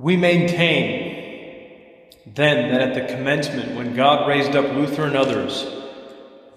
[0.00, 5.66] We maintain, then, that at the commencement, when God raised up Luther and others,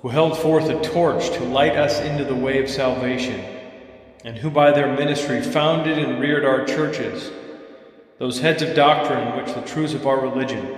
[0.01, 3.43] who held forth a torch to light us into the way of salvation,
[4.23, 7.31] and who by their ministry founded and reared our churches,
[8.17, 10.77] those heads of doctrine in which the truths of our religion,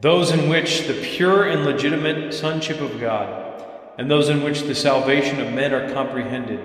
[0.00, 3.64] those in which the pure and legitimate sonship of God,
[3.96, 6.58] and those in which the salvation of men are comprehended,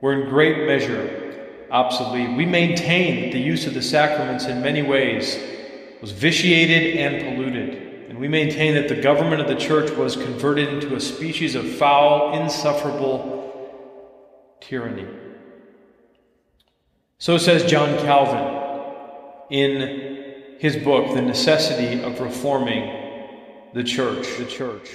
[0.00, 1.29] were in great measure
[1.70, 2.36] obsolete.
[2.36, 5.38] We maintain that the use of the sacraments in many ways
[6.00, 8.08] was vitiated and polluted.
[8.08, 11.68] And we maintain that the government of the church was converted into a species of
[11.68, 13.38] foul, insufferable
[14.60, 15.06] tyranny.
[17.18, 18.60] So says John Calvin
[19.50, 23.00] in his book, The Necessity of Reforming
[23.74, 24.26] the Church.
[24.38, 24.90] The Church.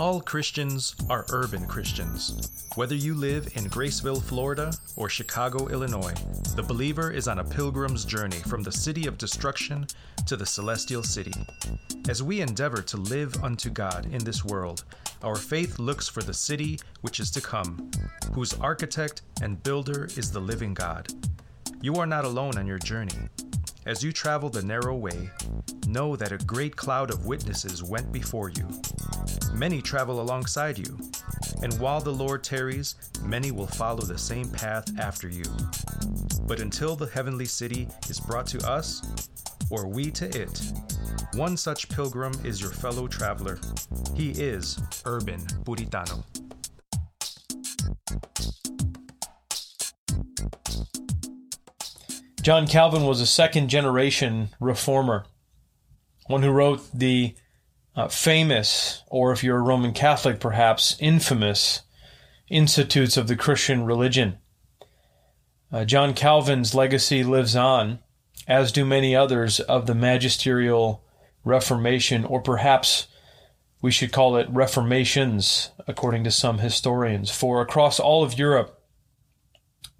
[0.00, 2.64] All Christians are urban Christians.
[2.74, 6.14] Whether you live in Graceville, Florida, or Chicago, Illinois,
[6.56, 9.86] the believer is on a pilgrim's journey from the city of destruction
[10.24, 11.34] to the celestial city.
[12.08, 14.84] As we endeavor to live unto God in this world,
[15.22, 17.90] our faith looks for the city which is to come,
[18.32, 21.12] whose architect and builder is the living God.
[21.82, 23.28] You are not alone on your journey.
[23.84, 25.28] As you travel the narrow way,
[25.86, 28.66] know that a great cloud of witnesses went before you.
[29.54, 30.98] Many travel alongside you,
[31.62, 35.44] and while the Lord tarries, many will follow the same path after you.
[36.46, 39.02] But until the heavenly city is brought to us,
[39.70, 40.72] or we to it,
[41.34, 43.58] one such pilgrim is your fellow traveler.
[44.14, 46.24] He is Urban Puritano.
[52.42, 55.26] John Calvin was a second generation reformer,
[56.26, 57.34] one who wrote the
[57.96, 61.82] uh, famous, or if you're a Roman Catholic, perhaps infamous,
[62.48, 64.38] Institutes of the Christian Religion.
[65.70, 68.00] Uh, John Calvin's legacy lives on,
[68.48, 71.04] as do many others of the magisterial
[71.44, 73.06] Reformation, or perhaps
[73.80, 77.30] we should call it Reformations, according to some historians.
[77.30, 78.82] For across all of Europe,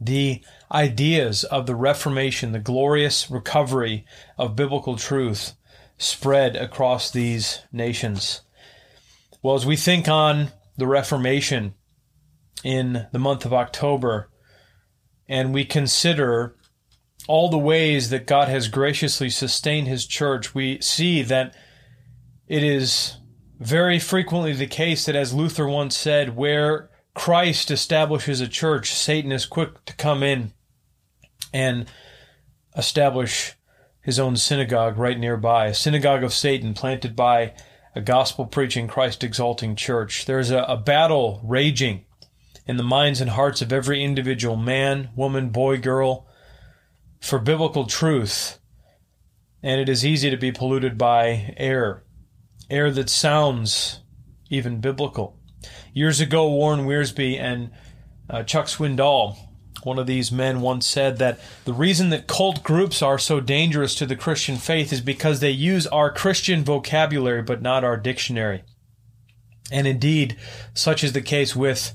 [0.01, 0.43] the
[0.73, 4.05] ideas of the Reformation, the glorious recovery
[4.37, 5.55] of biblical truth,
[6.01, 8.41] spread across these nations.
[9.43, 11.75] Well, as we think on the Reformation
[12.65, 14.31] in the month of October,
[15.29, 16.57] and we consider
[17.29, 21.55] all the ways that God has graciously sustained His church, we see that
[22.49, 23.19] it is
[23.59, 29.33] very frequently the case that, as Luther once said, where Christ establishes a church, Satan
[29.33, 30.55] is quick to come in
[31.53, 31.87] and
[32.75, 33.55] establish
[34.03, 37.55] his own synagogue right nearby, a synagogue of Satan planted by
[37.95, 40.25] a gospel preaching, Christ exalting church.
[40.27, 42.05] There's a, a, battle raging
[42.67, 46.27] in the minds and hearts of every individual man, woman, boy, girl
[47.21, 48.59] for biblical truth.
[49.63, 52.05] And it is easy to be polluted by air,
[52.71, 54.01] air that sounds
[54.49, 55.37] even biblical.
[55.93, 57.71] Years ago, Warren Wiersbe and
[58.31, 59.37] uh, Chuck Swindoll
[59.83, 63.95] one of these men once said that the reason that cult groups are so dangerous
[63.95, 68.63] to the Christian faith is because they use our Christian vocabulary but not our dictionary.
[69.71, 70.37] And indeed,
[70.75, 71.95] such is the case with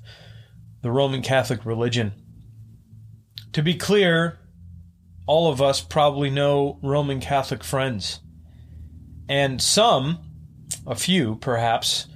[0.82, 2.14] the Roman Catholic religion.
[3.54, 4.40] To be clear,
[5.28, 8.20] all of us probably know Roman Catholic friends.
[9.28, 10.20] And some,
[10.86, 12.08] a few perhaps,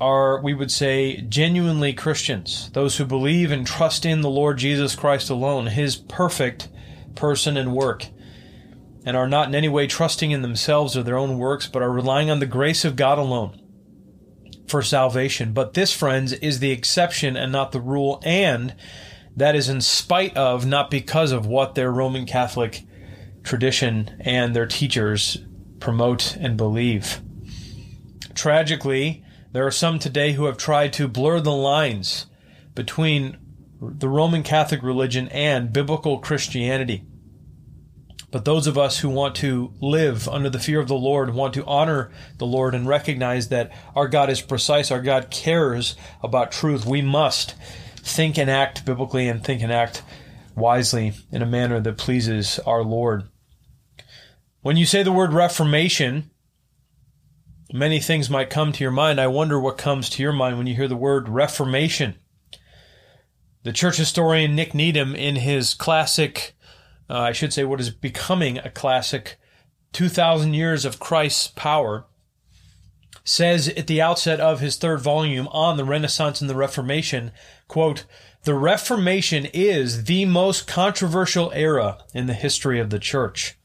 [0.00, 4.94] are, we would say, genuinely Christians, those who believe and trust in the Lord Jesus
[4.94, 6.68] Christ alone, his perfect
[7.14, 8.06] person and work,
[9.04, 11.90] and are not in any way trusting in themselves or their own works, but are
[11.90, 13.60] relying on the grace of God alone
[14.68, 15.52] for salvation.
[15.52, 18.76] But this, friends, is the exception and not the rule, and
[19.36, 22.84] that is in spite of, not because of what their Roman Catholic
[23.42, 25.38] tradition and their teachers
[25.80, 27.20] promote and believe.
[28.34, 32.26] Tragically, there are some today who have tried to blur the lines
[32.74, 33.38] between
[33.80, 37.04] the Roman Catholic religion and biblical Christianity.
[38.30, 41.54] But those of us who want to live under the fear of the Lord, want
[41.54, 46.52] to honor the Lord, and recognize that our God is precise, our God cares about
[46.52, 47.54] truth, we must
[47.96, 50.02] think and act biblically and think and act
[50.54, 53.24] wisely in a manner that pleases our Lord.
[54.60, 56.30] When you say the word Reformation,
[57.72, 59.20] many things might come to your mind.
[59.20, 62.16] I wonder what comes to your mind when you hear the word Reformation.
[63.62, 66.54] The church historian Nick Needham, in his classic
[67.10, 69.38] uh, I should say, what is becoming a classic,
[69.92, 72.06] 2,000 Years of Christ's Power,
[73.24, 77.30] says at the outset of his third volume on the Renaissance and the Reformation,
[77.66, 78.04] quote,
[78.44, 83.57] the Reformation is the most controversial era in the history of the church.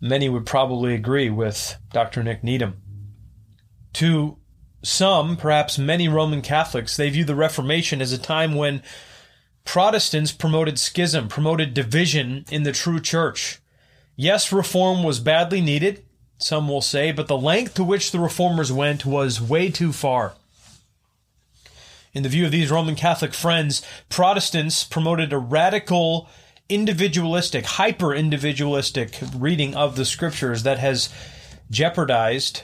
[0.00, 2.22] Many would probably agree with Dr.
[2.22, 2.80] Nick Needham.
[3.94, 4.38] To
[4.82, 8.82] some, perhaps many Roman Catholics, they view the Reformation as a time when
[9.64, 13.60] Protestants promoted schism, promoted division in the true church.
[14.16, 16.04] Yes, reform was badly needed,
[16.38, 20.34] some will say, but the length to which the reformers went was way too far.
[22.12, 26.28] In the view of these Roman Catholic friends, Protestants promoted a radical,
[26.70, 31.10] individualistic, hyper individualistic reading of the scriptures that has
[31.70, 32.62] jeopardized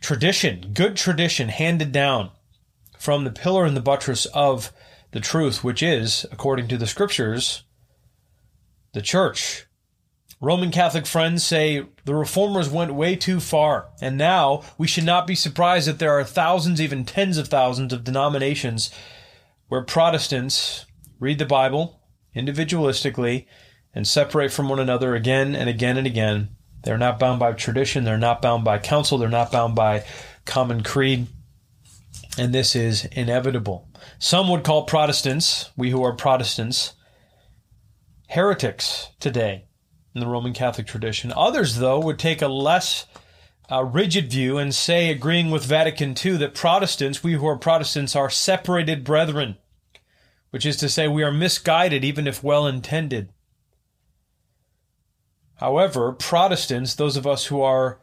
[0.00, 2.30] tradition, good tradition handed down
[2.98, 4.72] from the pillar and the buttress of
[5.12, 7.64] the truth, which is, according to the scriptures,
[8.92, 9.66] the church.
[10.40, 15.26] Roman Catholic friends say the reformers went way too far, and now we should not
[15.26, 18.90] be surprised that there are thousands, even tens of thousands of denominations
[19.68, 20.84] where Protestants
[21.20, 22.01] read the Bible
[22.34, 23.46] individualistically
[23.94, 26.48] and separate from one another again and again and again.
[26.84, 30.04] They're not bound by tradition, they're not bound by council, they're not bound by
[30.44, 31.28] common creed,
[32.36, 33.88] and this is inevitable.
[34.18, 36.94] Some would call Protestants, we who are Protestants,
[38.30, 39.66] heretics today
[40.14, 41.32] in the Roman Catholic tradition.
[41.36, 43.06] Others, though, would take a less
[43.70, 48.16] uh, rigid view and say, agreeing with Vatican II, that Protestants, we who are Protestants,
[48.16, 49.56] are separated brethren,
[50.52, 53.30] which is to say, we are misguided even if well intended.
[55.56, 58.00] However, Protestants, those of us who are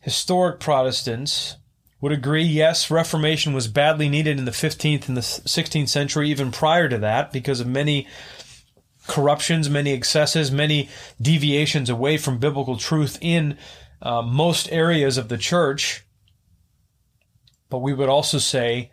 [0.00, 1.56] historic Protestants,
[2.00, 6.50] would agree, yes, Reformation was badly needed in the 15th and the 16th century, even
[6.50, 8.08] prior to that, because of many
[9.06, 10.88] corruptions, many excesses, many
[11.20, 13.58] deviations away from biblical truth in
[14.00, 16.04] uh, most areas of the church.
[17.68, 18.90] But we would also say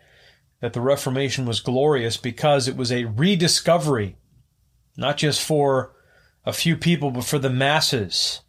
[0.60, 4.16] that the Reformation was glorious because it was a rediscovery,
[4.96, 5.92] not just for
[6.44, 8.42] a few people, but for the masses,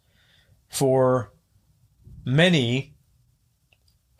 [0.68, 1.32] for
[2.24, 2.92] many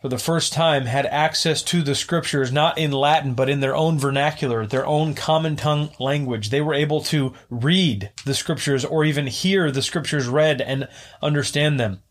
[0.03, 3.73] for the first time had access to the scriptures not in Latin but in their
[3.73, 6.49] own vernacular, their own common tongue language.
[6.49, 10.89] They were able to read the scriptures or even hear the scriptures read and
[11.21, 12.01] understand them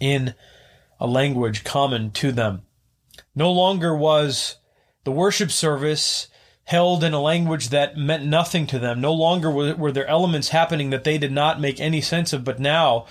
[0.00, 0.34] in
[0.98, 2.62] a language common to them.
[3.34, 4.56] No longer was
[5.04, 6.28] the worship service
[6.64, 9.00] held in a language that meant nothing to them.
[9.00, 12.60] No longer were there elements happening that they did not make any sense of, but
[12.60, 13.06] now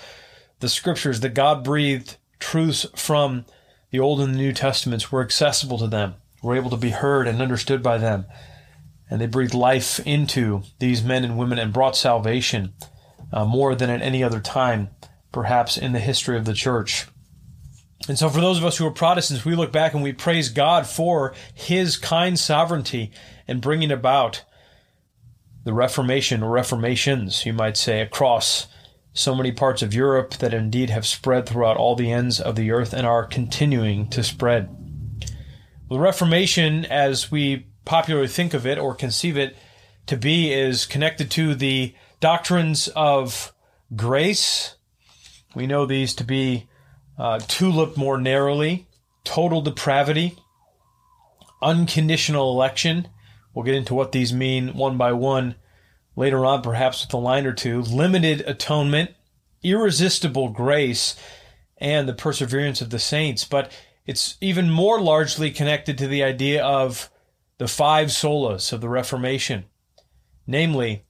[0.60, 3.44] the scriptures, the God breathed truths from
[3.90, 7.26] the Old and the New Testaments were accessible to them, were able to be heard
[7.26, 8.24] and understood by them.
[9.10, 12.72] And they breathed life into these men and women and brought salvation
[13.32, 14.90] uh, more than at any other time,
[15.32, 17.06] perhaps in the history of the church.
[18.08, 20.48] And so, for those of us who are Protestants, we look back and we praise
[20.48, 23.12] God for His kind sovereignty
[23.46, 24.44] in bringing about
[25.64, 28.66] the Reformation, or reformations, you might say, across
[29.12, 32.70] so many parts of Europe that indeed have spread throughout all the ends of the
[32.70, 34.74] earth and are continuing to spread.
[35.90, 39.56] The Reformation, as we popularly think of it or conceive it
[40.06, 43.52] to be, is connected to the doctrines of
[43.94, 44.76] grace.
[45.54, 46.69] We know these to be
[47.20, 48.86] uh, tulip more narrowly,
[49.24, 50.38] total depravity,
[51.60, 53.06] unconditional election.
[53.52, 55.56] We'll get into what these mean one by one
[56.16, 59.10] later on, perhaps with a line or two, limited atonement,
[59.62, 61.14] irresistible grace,
[61.76, 63.44] and the perseverance of the saints.
[63.44, 63.70] But
[64.06, 67.10] it's even more largely connected to the idea of
[67.58, 69.66] the five solas of the Reformation,
[70.46, 71.04] namely,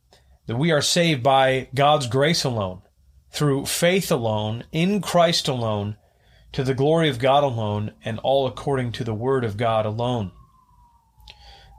[0.47, 2.83] that we are saved by God's grace alone,
[3.31, 5.97] through faith alone, in Christ alone,
[6.53, 10.33] to the glory of God alone, and all according to the Word of God alone.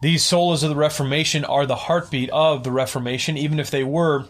[0.02, 4.26] These solas of the Reformation are the heartbeat of the Reformation, even if they were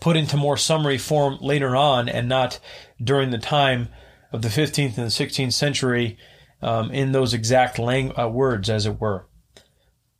[0.00, 2.60] put into more summary form later on and not
[3.02, 3.88] during the time
[4.32, 6.18] of the 15th and the 16th century
[6.60, 9.26] um, in those exact lang- uh, words, as it were.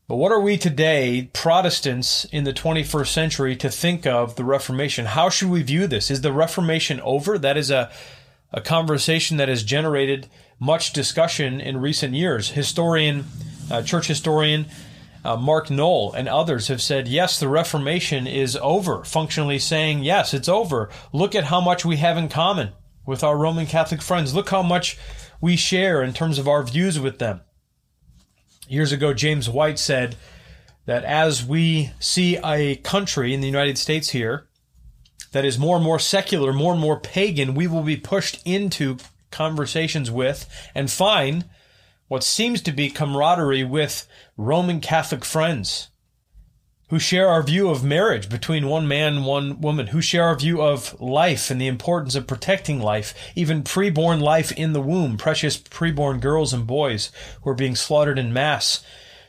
[0.08, 5.06] But what are we today, Protestants in the 21st century, to think of the Reformation?
[5.06, 6.12] How should we view this?
[6.12, 7.36] Is the Reformation over?
[7.36, 7.90] That is a,
[8.52, 10.28] a conversation that has generated
[10.60, 12.50] much discussion in recent years.
[12.50, 13.25] Historian,
[13.68, 14.66] uh, church historian
[15.25, 20.32] uh, Mark Noll and others have said, yes, the Reformation is over, functionally saying, yes,
[20.32, 20.88] it's over.
[21.12, 22.70] Look at how much we have in common
[23.04, 24.36] with our Roman Catholic friends.
[24.36, 24.98] Look how much
[25.40, 27.40] we share in terms of our views with them.
[28.68, 30.16] Years ago, James White said
[30.87, 34.46] that as we see a country in the United States here
[35.32, 38.96] that is more and more secular, more and more pagan, we will be pushed into
[39.30, 41.44] conversations with and find
[42.08, 44.06] what seems to be camaraderie with
[44.37, 45.88] Roman Catholic friends
[46.88, 50.36] who share our view of marriage between one man and one woman, who share our
[50.36, 55.16] view of life and the importance of protecting life, even preborn life in the womb,
[55.16, 57.10] precious preborn girls and boys
[57.42, 58.84] who are being slaughtered in mass.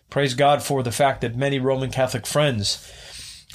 [0.09, 2.91] Praise God for the fact that many Roman Catholic friends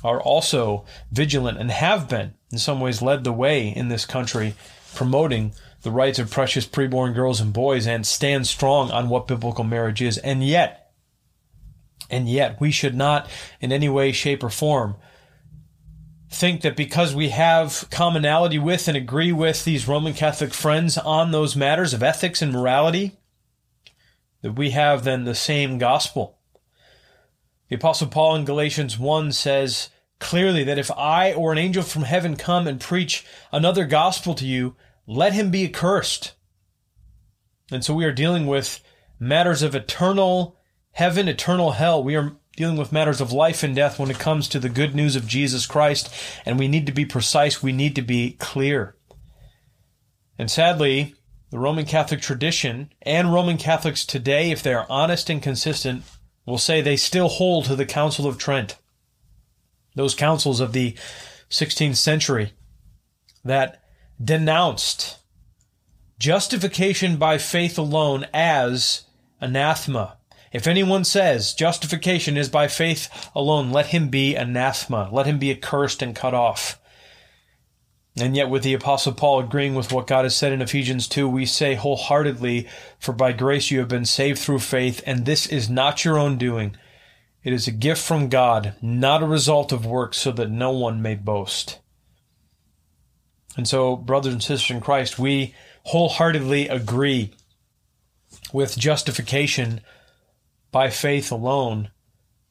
[0.02, 4.54] are also vigilant and have been, in some ways, led the way in this country,
[4.94, 9.64] promoting the rights of precious preborn girls and boys and stand strong on what biblical
[9.64, 10.18] marriage is.
[10.18, 10.82] And yet,
[12.12, 13.28] and yet, we should not
[13.61, 14.97] in any way, shape, or form
[16.33, 21.31] think that because we have commonality with and agree with these Roman Catholic friends on
[21.31, 23.19] those matters of ethics and morality,
[24.40, 26.38] that we have then the same gospel.
[27.69, 32.02] The Apostle Paul in Galatians 1 says clearly that if I or an angel from
[32.02, 34.75] heaven come and preach another gospel to you,
[35.07, 36.33] let him be accursed.
[37.71, 38.83] And so we are dealing with
[39.19, 40.57] matters of eternal
[40.93, 42.03] heaven, eternal hell.
[42.03, 44.95] We are dealing with matters of life and death when it comes to the good
[44.95, 46.13] news of Jesus Christ,
[46.45, 48.95] and we need to be precise, we need to be clear.
[50.39, 51.15] And sadly,
[51.51, 56.05] the Roman Catholic tradition and Roman Catholics today, if they are honest and consistent,
[56.47, 58.77] will say they still hold to the Council of Trent.
[59.95, 60.97] Those councils of the
[61.51, 62.53] 16th century
[63.45, 63.83] that
[64.23, 65.19] denounced
[66.19, 69.05] justification by faith alone as
[69.41, 70.17] anathema.
[70.52, 75.09] If anyone says justification is by faith alone, let him be anathema.
[75.11, 76.78] Let him be accursed and cut off.
[78.16, 81.26] And yet, with the Apostle Paul agreeing with what God has said in Ephesians 2,
[81.26, 82.68] we say wholeheartedly,
[82.99, 86.37] For by grace you have been saved through faith, and this is not your own
[86.37, 86.76] doing.
[87.42, 91.00] It is a gift from God, not a result of works, so that no one
[91.00, 91.78] may boast.
[93.56, 95.54] And so, brothers and sisters in Christ, we
[95.85, 97.32] wholeheartedly agree
[98.52, 99.80] with justification
[100.73, 101.91] by faith alone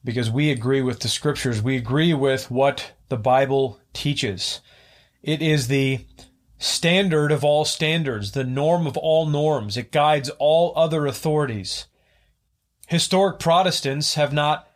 [0.04, 1.60] because we agree with the scriptures.
[1.60, 4.60] We agree with what the Bible teaches.
[5.22, 6.06] It is the
[6.58, 9.76] standard of all standards, the norm of all norms.
[9.76, 11.86] It guides all other authorities.
[12.88, 14.68] Historic Protestants have not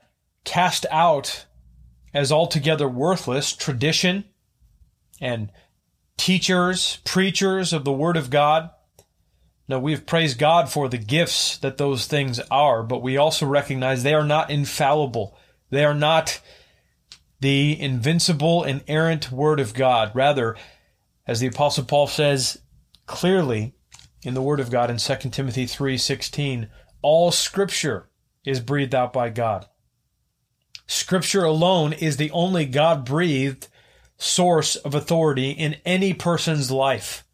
[0.45, 1.47] cast out
[2.13, 4.25] as altogether worthless tradition
[5.21, 5.51] and
[6.17, 8.71] teachers, preachers of the Word of God.
[9.69, 14.03] Now, we've praised God for the gifts that those things are, but we also recognize
[14.03, 15.37] they are not infallible.
[15.71, 16.41] They are not
[17.41, 20.13] the invincible, inerrant Word of God.
[20.15, 20.57] Rather,
[21.27, 22.61] as the Apostle Paul says
[23.07, 23.75] clearly
[24.23, 26.69] in the Word of God in 2 Timothy 3:16,
[27.03, 28.09] all Scripture
[28.45, 29.67] is breathed out by God.
[30.87, 33.67] Scripture alone is the only God breathed
[34.17, 37.26] source of authority in any person's life.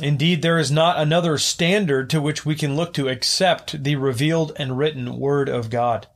[0.00, 4.52] Indeed, there is not another standard to which we can look to except the revealed
[4.56, 6.06] and written Word of God.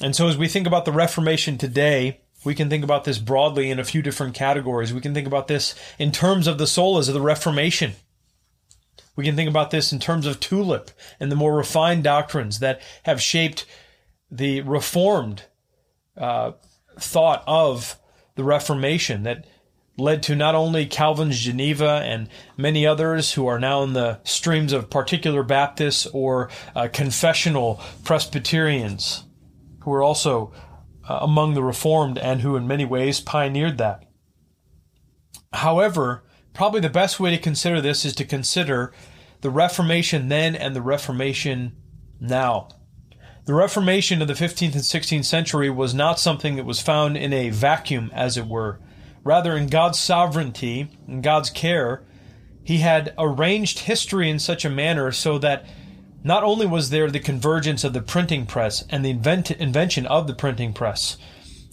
[0.00, 3.70] And so, as we think about the Reformation today, we can think about this broadly
[3.70, 4.92] in a few different categories.
[4.92, 7.92] We can think about this in terms of the solas of the Reformation.
[9.16, 12.80] We can think about this in terms of tulip and the more refined doctrines that
[13.04, 13.64] have shaped
[14.30, 15.44] the Reformed
[16.16, 16.52] uh,
[16.98, 17.98] thought of
[18.34, 19.46] the Reformation that
[19.96, 24.72] led to not only Calvin's Geneva and many others who are now in the streams
[24.72, 29.24] of particular Baptists or uh, confessional Presbyterians
[29.80, 30.52] who are also
[31.08, 34.04] uh, among the Reformed and who in many ways pioneered that.
[35.52, 38.92] However, probably the best way to consider this is to consider
[39.42, 41.76] the Reformation then and the Reformation
[42.18, 42.68] now.
[43.44, 47.32] The Reformation of the 15th and 16th century was not something that was found in
[47.34, 48.80] a vacuum, as it were.
[49.24, 52.02] Rather, in God's sovereignty, in God's care,
[52.62, 55.66] He had arranged history in such a manner so that
[56.22, 60.26] not only was there the convergence of the printing press and the invent- invention of
[60.26, 61.16] the printing press,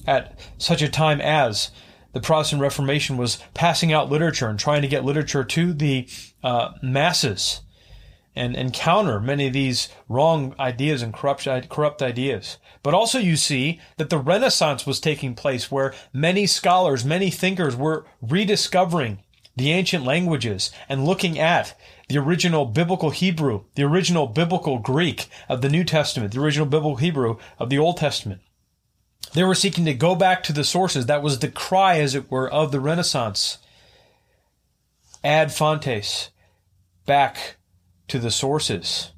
[0.08, 1.72] at such a time as
[2.13, 6.08] the Protestant Reformation was passing out literature and trying to get literature to the
[6.43, 7.62] uh, masses
[8.35, 12.57] and, and counter many of these wrong ideas and corrupt, corrupt ideas.
[12.83, 17.75] But also you see that the Renaissance was taking place where many scholars, many thinkers
[17.75, 19.19] were rediscovering
[19.55, 25.61] the ancient languages and looking at the original biblical Hebrew, the original biblical Greek of
[25.61, 28.41] the New Testament, the original biblical Hebrew of the Old Testament.
[29.33, 31.05] They were seeking to go back to the sources.
[31.05, 33.59] That was the cry, as it were, of the Renaissance.
[35.23, 36.31] Ad fontes,
[37.05, 37.57] back
[38.12, 39.12] to the sources.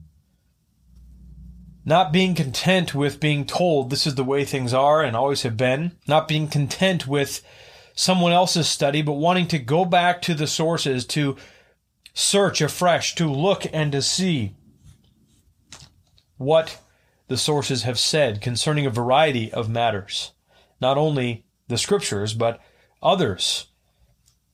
[1.84, 5.58] Not being content with being told this is the way things are and always have
[5.58, 5.98] been.
[6.08, 7.42] Not being content with
[7.96, 11.36] someone else's study, but wanting to go back to the sources to
[12.14, 14.56] search afresh, to look and to see
[16.38, 16.80] what
[17.28, 20.34] the sources have said concerning a variety of matters.
[20.80, 22.62] Not only the scriptures, but
[23.02, 23.68] others.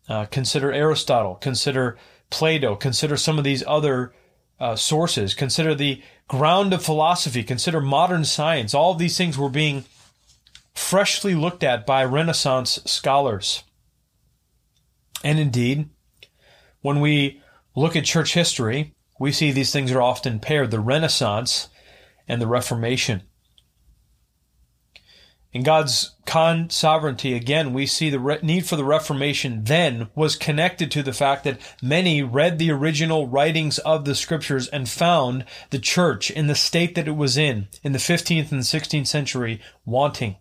[0.08, 1.98] Uh, consider Aristotle, consider
[2.29, 4.13] Plato, consider some of these other
[4.59, 8.73] uh, sources, consider the ground of philosophy, consider modern science.
[8.73, 9.85] All of these things were being
[10.73, 13.63] freshly looked at by Renaissance scholars.
[15.23, 15.89] And indeed,
[16.81, 17.41] when we
[17.75, 21.67] look at church history, we see these things are often paired the Renaissance
[22.27, 23.23] and the Reformation.
[25.51, 30.36] In God's con sovereignty, again, we see the re- need for the Reformation then was
[30.36, 35.46] connected to the fact that many read the original writings of the scriptures and found
[35.72, 39.60] the church in the state that it was in, in the 15th and 16th century,
[39.86, 40.36] wanting.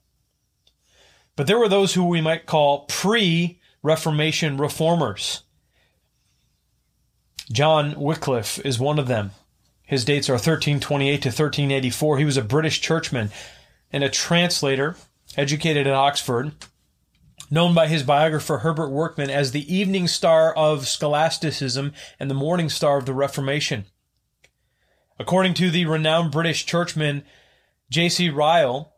[1.36, 5.44] But there were those who we might call pre Reformation reformers.
[7.50, 9.30] John Wycliffe is one of them.
[9.82, 12.18] His dates are 1328 to 1384.
[12.18, 13.30] He was a British churchman
[13.92, 14.96] and a translator,
[15.36, 16.52] educated at Oxford,
[17.50, 22.68] known by his biographer Herbert Workman as the evening star of scholasticism and the morning
[22.68, 23.86] star of the Reformation.
[25.18, 27.24] According to the renowned British churchman
[27.90, 28.28] J.C.
[28.28, 28.92] Ryle,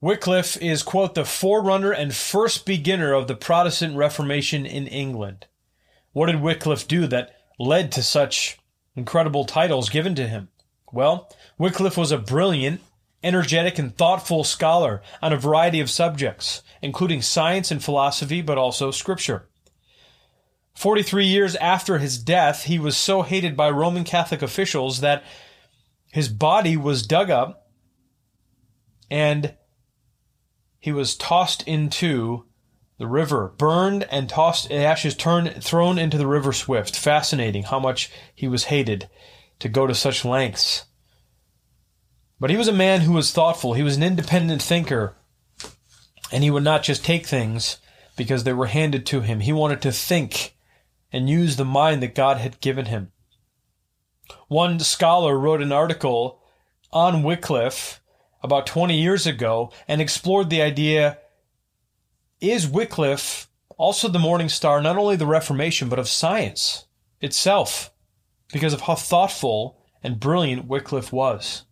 [0.00, 5.46] Wycliffe is, quote, the forerunner and first beginner of the Protestant Reformation in England.
[6.12, 8.58] What did Wycliffe do that led to such
[8.94, 10.48] incredible titles given to him?
[10.92, 12.80] Well, Wycliffe was a brilliant,
[13.22, 18.90] energetic, and thoughtful scholar on a variety of subjects, including science and philosophy, but also
[18.90, 19.48] scripture.
[20.74, 25.24] 43 years after his death, he was so hated by Roman Catholic officials that
[26.12, 27.66] his body was dug up
[29.10, 29.54] and
[30.78, 32.44] he was tossed into
[32.98, 36.96] the river, burned and tossed, ashes turned, thrown into the river swift.
[36.96, 39.08] Fascinating how much he was hated
[39.60, 40.84] to go to such lengths.
[42.40, 43.74] But he was a man who was thoughtful.
[43.74, 45.16] He was an independent thinker.
[46.30, 47.78] And he would not just take things
[48.16, 49.40] because they were handed to him.
[49.40, 50.56] He wanted to think
[51.12, 53.12] and use the mind that God had given him.
[54.48, 56.42] One scholar wrote an article
[56.92, 58.00] on Wycliffe
[58.42, 61.18] about 20 years ago and explored the idea
[62.40, 66.86] is Wycliffe also the morning star, not only the Reformation, but of science
[67.20, 67.92] itself,
[68.52, 71.64] because of how thoughtful and brilliant Wycliffe was.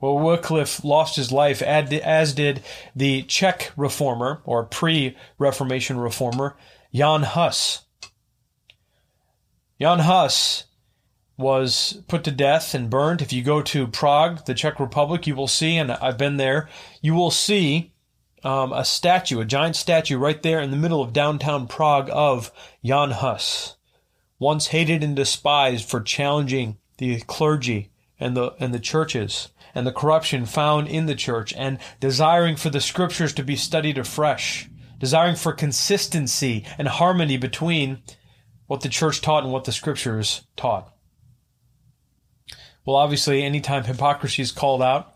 [0.00, 2.62] Well, Wycliffe lost his life, as did
[2.94, 6.56] the Czech reformer, or pre Reformation reformer,
[6.94, 7.84] Jan Hus.
[9.80, 10.64] Jan Hus
[11.36, 13.22] was put to death and burned.
[13.22, 16.68] If you go to Prague, the Czech Republic, you will see, and I've been there,
[17.00, 17.92] you will see
[18.44, 22.52] um, a statue, a giant statue right there in the middle of downtown Prague of
[22.84, 23.76] Jan Hus,
[24.38, 29.92] once hated and despised for challenging the clergy and the and the churches and the
[29.92, 35.36] corruption found in the church and desiring for the scriptures to be studied afresh, desiring
[35.36, 38.02] for consistency and harmony between
[38.66, 40.92] what the church taught and what the scriptures taught.
[42.84, 45.14] Well, obviously, anytime hypocrisy is called out,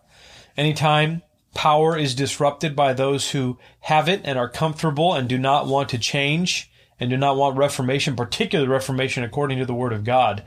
[0.57, 1.23] anytime
[1.55, 5.89] power is disrupted by those who have it and are comfortable and do not want
[5.91, 10.43] to change and do not want reformation, particularly reformation according to the word of God,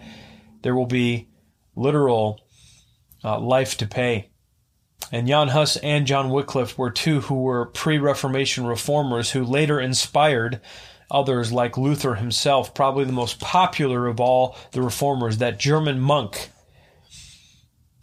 [0.61, 1.27] there will be
[1.75, 2.39] literal
[3.25, 4.29] uh, life to pay.
[5.11, 9.79] And Jan Hus and John Wycliffe were two who were pre Reformation reformers who later
[9.79, 10.61] inspired
[11.11, 16.49] others like Luther himself, probably the most popular of all the reformers, that German monk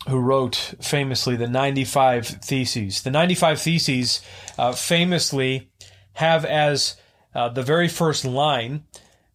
[0.09, 3.03] who wrote famously the 95 Theses.
[3.03, 4.21] The 95 Theses
[4.59, 5.71] uh, famously
[6.15, 6.97] have as
[7.35, 8.85] uh, the very first line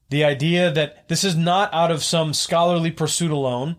[0.10, 3.76] the idea that this is not out of some scholarly pursuit alone,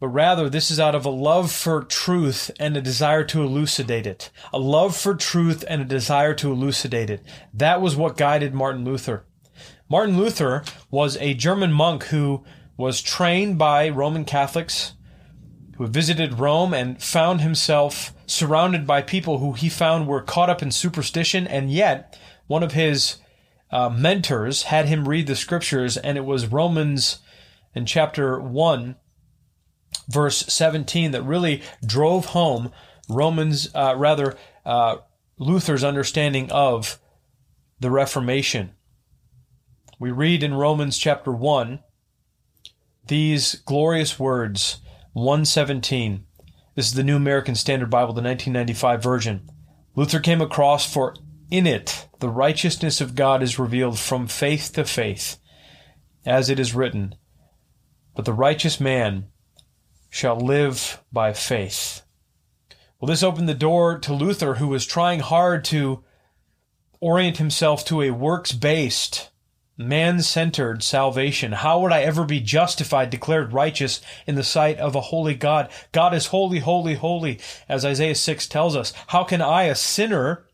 [0.00, 4.06] but rather this is out of a love for truth and a desire to elucidate
[4.06, 4.30] it.
[4.52, 7.22] A love for truth and a desire to elucidate it.
[7.52, 9.24] That was what guided Martin Luther.
[9.90, 12.42] Martin Luther was a German monk who
[12.78, 14.94] was trained by Roman Catholics,
[15.76, 20.62] who visited Rome and found himself surrounded by people who he found were caught up
[20.62, 23.16] in superstition, and yet one of his
[23.70, 27.18] uh, mentors had him read the scriptures, and it was Romans
[27.74, 28.96] in chapter 1
[30.08, 32.72] verse 17 that really drove home
[33.08, 34.98] Romans, uh, rather, uh,
[35.38, 36.98] Luther's understanding of
[37.80, 38.72] the Reformation.
[39.98, 41.80] We read in Romans chapter 1
[43.06, 44.78] these glorious words,
[45.14, 46.24] 117.
[46.76, 49.50] This is the New American Standard Bible, the 1995 version.
[49.96, 51.16] Luther came across, for
[51.50, 55.38] in it the righteousness of God is revealed from faith to faith,
[56.24, 57.16] as it is written,
[58.14, 59.26] But the righteous man
[60.10, 62.02] shall live by faith.
[63.00, 66.04] Well, this opened the door to Luther, who was trying hard to
[67.00, 69.30] orient himself to a works based,
[69.78, 71.52] man centered salvation.
[71.52, 75.70] How would I ever be justified, declared righteous in the sight of a holy God?
[75.92, 78.92] God is holy, holy, holy, as Isaiah 6 tells us.
[79.06, 80.44] How can I, a sinner,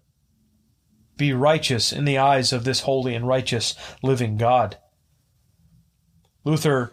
[1.16, 4.77] be righteous in the eyes of this holy and righteous living God?
[6.45, 6.92] Luther,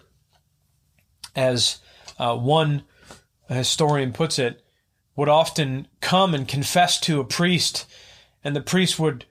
[1.35, 1.79] as
[2.23, 2.83] uh, one
[3.49, 4.63] historian puts it,
[5.15, 7.85] would often come and confess to a priest,
[8.43, 9.25] and the priest would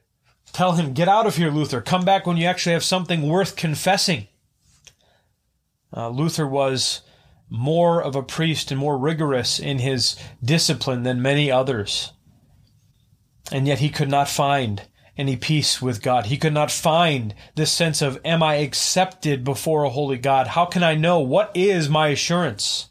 [0.53, 1.81] tell him, Get out of here, Luther.
[1.81, 4.29] Come back when you actually have something worth confessing.
[5.95, 7.01] Uh, Luther was
[7.49, 12.13] more of a priest and more rigorous in his discipline than many others.
[13.51, 14.83] And yet he could not find
[15.16, 16.27] any peace with God.
[16.27, 20.48] He could not find this sense of, am I accepted before a holy God?
[20.48, 21.20] How can I know?
[21.20, 22.88] What is my assurance?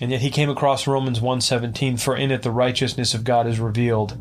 [0.00, 3.58] And yet he came across Romans 1:17 for in it the righteousness of God is
[3.58, 4.16] revealed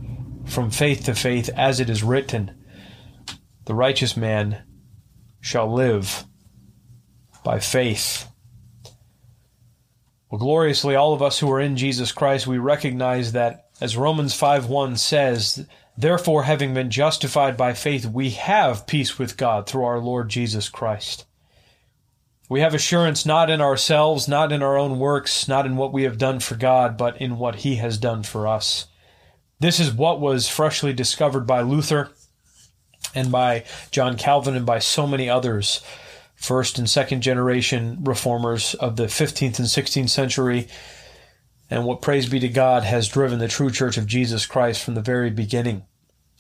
[0.46, 2.52] from faith to faith as it is written
[3.66, 4.64] the righteous man
[5.42, 6.24] shall live
[7.44, 8.26] by faith.
[10.32, 14.34] Well gloriously all of us who are in Jesus Christ we recognize that as Romans
[14.34, 15.68] 5:1 says
[15.98, 20.70] therefore having been justified by faith we have peace with God through our Lord Jesus
[20.70, 21.26] Christ.
[22.50, 26.04] We have assurance not in ourselves, not in our own works, not in what we
[26.04, 28.88] have done for God, but in what He has done for us.
[29.60, 32.12] This is what was freshly discovered by Luther
[33.14, 35.82] and by John Calvin and by so many others,
[36.36, 40.68] first and second generation reformers of the 15th and 16th century,
[41.70, 44.96] and what, praise be to God, has driven the true church of Jesus Christ from
[44.96, 45.86] the very beginning.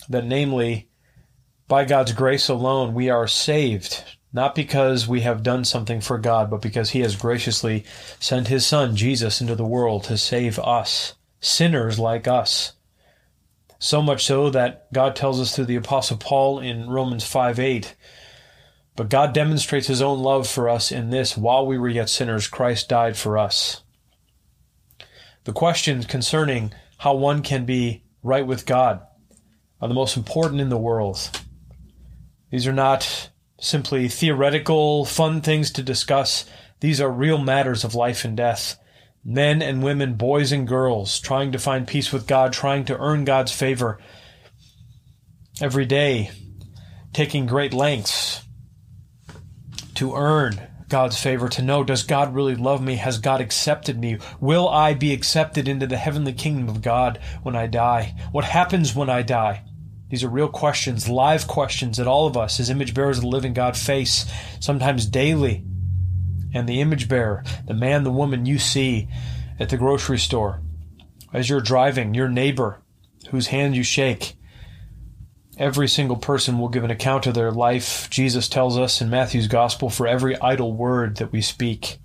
[0.10, 0.90] That, namely,
[1.68, 6.50] by God's grace alone, we are saved not because we have done something for God,
[6.50, 7.86] but because He has graciously
[8.20, 12.74] sent His Son, Jesus, into the world to save us, sinners like us.
[13.80, 17.96] So much so that God tells us through the Apostle Paul in Romans 5 8,
[18.96, 22.48] but God demonstrates His own love for us in this while we were yet sinners,
[22.48, 23.82] Christ died for us.
[25.48, 29.02] The questions concerning how one can be right with God
[29.80, 31.40] are the most important in the world.
[32.52, 36.44] These are not simply theoretical, fun things to discuss.
[36.82, 38.78] These are real matters of life and death.
[39.24, 43.24] Men and women, boys and girls, trying to find peace with God, trying to earn
[43.24, 44.00] God's favor
[45.62, 46.30] every day,
[47.14, 48.44] taking great lengths
[49.96, 52.96] to earn God's favor, to know, does God really love me?
[52.96, 54.20] Has God accepted me?
[54.40, 58.16] Will I be accepted into the heavenly kingdom of God when I die?
[58.32, 59.66] What happens when I die?
[60.10, 63.30] These are real questions, live questions that all of us, as image bearers of the
[63.30, 65.66] living God, face sometimes daily.
[66.54, 69.10] And the image bearer, the man, the woman you see
[69.60, 70.62] at the grocery store,
[71.34, 72.82] as you're driving, your neighbor
[73.32, 74.37] whose hand you shake,
[75.58, 79.48] every single person will give an account of their life, Jesus tells us in Matthew's
[79.48, 81.98] gospel, for every idle word that we speak.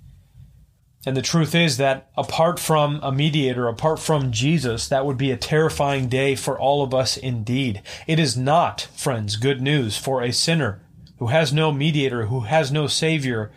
[1.05, 5.31] And the truth is that apart from a mediator, apart from Jesus, that would be
[5.31, 7.81] a terrifying day for all of us indeed.
[8.07, 10.81] It is not, friends, good news for a sinner
[11.17, 13.51] who has no mediator, who has no savior,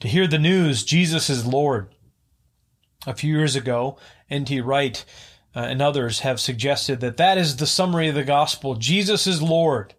[0.00, 1.94] to hear the news Jesus is Lord.
[3.06, 3.96] A few years ago,
[4.28, 4.60] N.T.
[4.60, 5.04] Wright
[5.54, 8.74] uh, and others have suggested that that is the summary of the gospel.
[8.74, 9.94] Jesus is Lord.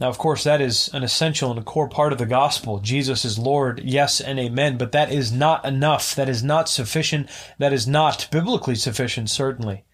[0.00, 2.80] Now, of course, that is an essential and a core part of the gospel.
[2.80, 6.14] Jesus is Lord, yes and amen, but that is not enough.
[6.16, 7.30] That is not sufficient.
[7.58, 9.84] That is not biblically sufficient, certainly.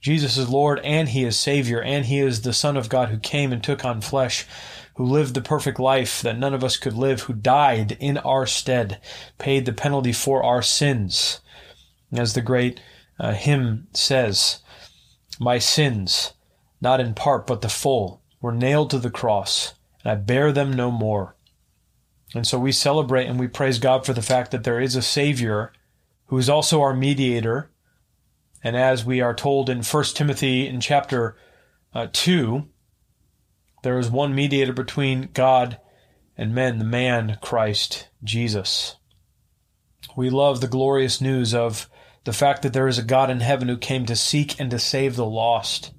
[0.00, 3.18] Jesus is Lord and He is Savior and He is the Son of God who
[3.18, 4.46] came and took on flesh
[5.00, 8.46] who lived the perfect life that none of us could live, who died in our
[8.46, 9.00] stead,
[9.38, 11.40] paid the penalty for our sins.
[12.12, 12.78] As the great
[13.20, 14.62] uh, hymn says,
[15.38, 16.32] My sins,
[16.80, 20.72] not in part but the full, were nailed to the cross, and I bear them
[20.72, 21.36] no more.
[22.34, 25.02] And so we celebrate and we praise God for the fact that there is a
[25.02, 25.72] Savior
[26.26, 27.70] who is also our mediator.
[28.62, 31.36] And as we are told in 1 Timothy in chapter
[31.92, 32.68] uh, 2,
[33.82, 35.78] there is one mediator between God
[36.36, 38.96] and men, the man Christ Jesus.
[40.16, 41.88] We love the glorious news of
[42.24, 44.78] the fact that there is a God in heaven who came to seek and to
[44.78, 45.92] save the lost.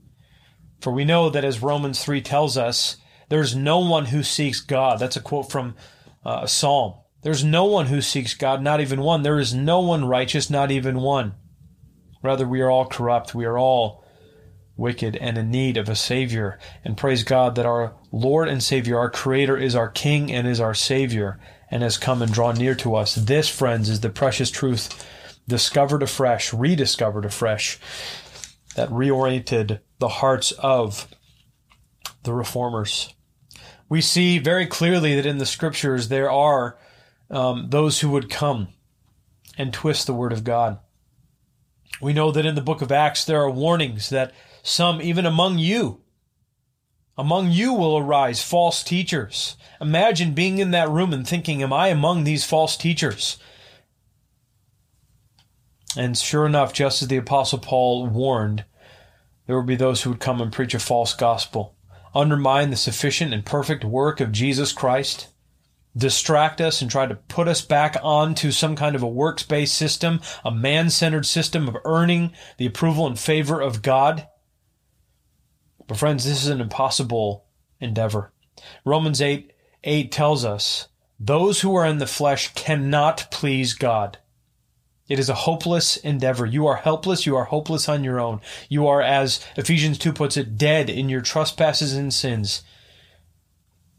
[0.79, 2.97] For we know that as Romans 3 tells us,
[3.29, 4.99] there's no one who seeks God.
[4.99, 5.75] That's a quote from
[6.25, 6.95] uh, a psalm.
[7.23, 9.23] There's no one who seeks God, not even one.
[9.23, 11.35] There is no one righteous, not even one.
[12.23, 13.33] Rather, we are all corrupt.
[13.33, 14.03] We are all
[14.75, 16.59] wicked and in need of a Savior.
[16.83, 20.59] And praise God that our Lord and Savior, our Creator, is our King and is
[20.59, 23.15] our Savior and has come and drawn near to us.
[23.15, 25.07] This, friends, is the precious truth
[25.47, 27.79] discovered afresh, rediscovered afresh,
[28.75, 31.07] that reoriented the hearts of
[32.23, 33.13] the reformers.
[33.89, 36.77] We see very clearly that in the scriptures there are
[37.29, 38.69] um, those who would come
[39.57, 40.79] and twist the word of God.
[42.01, 45.57] We know that in the book of Acts there are warnings that some, even among
[45.57, 46.01] you,
[47.17, 49.57] among you will arise false teachers.
[49.79, 53.37] Imagine being in that room and thinking, Am I among these false teachers?
[55.97, 58.63] And sure enough, just as the Apostle Paul warned,
[59.45, 61.75] there would be those who would come and preach a false gospel,
[62.15, 65.27] undermine the sufficient and perfect work of Jesus Christ,
[65.95, 69.73] distract us and try to put us back onto some kind of a works based
[69.73, 74.27] system, a man centered system of earning the approval and favor of God.
[75.87, 77.45] But, friends, this is an impossible
[77.81, 78.31] endeavor.
[78.85, 79.51] Romans 8
[79.83, 80.87] 8 tells us
[81.19, 84.19] those who are in the flesh cannot please God.
[85.11, 86.45] It is a hopeless endeavor.
[86.45, 87.25] You are helpless.
[87.25, 88.39] You are hopeless on your own.
[88.69, 92.63] You are, as Ephesians 2 puts it, dead in your trespasses and sins.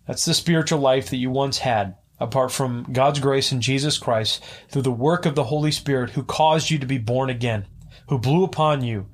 [0.07, 4.42] That's the spiritual life that you once had, apart from God's grace in Jesus Christ,
[4.70, 7.66] through the work of the Holy Spirit who caused you to be born again,
[8.09, 9.11] who blew upon you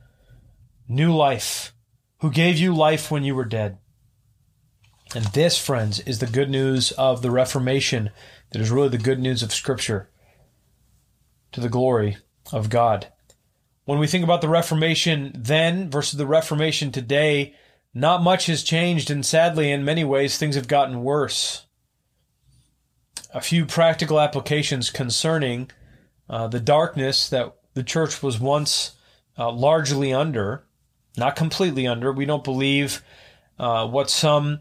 [0.87, 1.75] new life,
[2.21, 3.77] who gave you life when you were dead.
[5.17, 8.11] And this, friends, is the good news of the Reformation
[8.53, 10.09] that is really the good news of Scripture
[11.53, 12.19] to the glory
[12.53, 13.13] of God.
[13.85, 17.55] When we think about the Reformation then versus the Reformation today,
[17.95, 21.67] not much has changed, and sadly, in many ways, things have gotten worse.
[23.33, 25.71] A few practical applications concerning
[26.29, 28.93] uh, the darkness that the church was once
[29.39, 30.67] uh, largely under,
[31.17, 32.13] not completely under.
[32.13, 33.03] We don't believe
[33.59, 34.61] uh, what some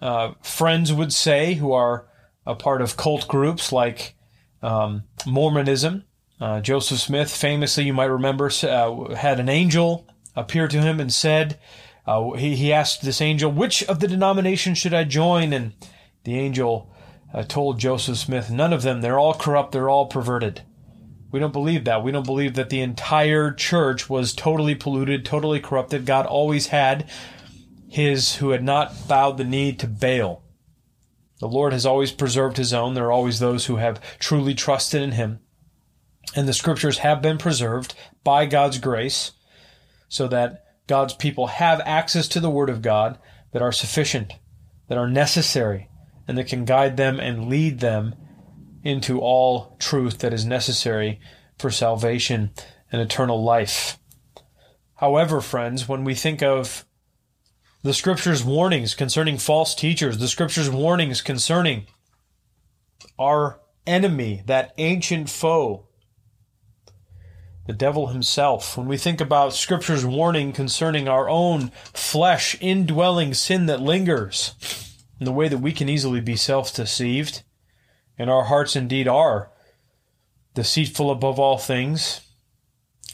[0.00, 2.06] uh, friends would say who are
[2.44, 4.14] a part of cult groups like
[4.62, 6.04] um, Mormonism
[6.40, 11.12] uh, Joseph Smith, famously, you might remember, uh, had an angel appear to him and
[11.12, 11.58] said,
[12.06, 15.52] uh, he, he asked this angel, which of the denominations should I join?
[15.52, 15.72] And
[16.24, 16.92] the angel
[17.32, 19.00] uh, told Joseph Smith, none of them.
[19.00, 19.72] They're all corrupt.
[19.72, 20.62] They're all perverted.
[21.32, 22.04] We don't believe that.
[22.04, 26.06] We don't believe that the entire church was totally polluted, totally corrupted.
[26.06, 27.10] God always had
[27.88, 30.42] his who had not bowed the knee to Baal.
[31.40, 32.94] The Lord has always preserved his own.
[32.94, 35.40] There are always those who have truly trusted in him
[36.34, 39.32] and the scriptures have been preserved by God's grace
[40.08, 43.18] so that God's people have access to the Word of God
[43.52, 44.34] that are sufficient,
[44.88, 45.88] that are necessary,
[46.28, 48.14] and that can guide them and lead them
[48.82, 51.20] into all truth that is necessary
[51.58, 52.50] for salvation
[52.92, 53.98] and eternal life.
[54.96, 56.84] However, friends, when we think of
[57.82, 61.86] the scriptures' warnings concerning false teachers, the scriptures' warnings concerning
[63.18, 65.88] our enemy, that ancient foe
[67.66, 68.76] the devil himself.
[68.76, 74.54] When we think about Scripture's warning concerning our own flesh, indwelling sin that lingers,
[75.18, 77.42] and the way that we can easily be self deceived,
[78.18, 79.50] and our hearts indeed are
[80.54, 82.20] deceitful above all things,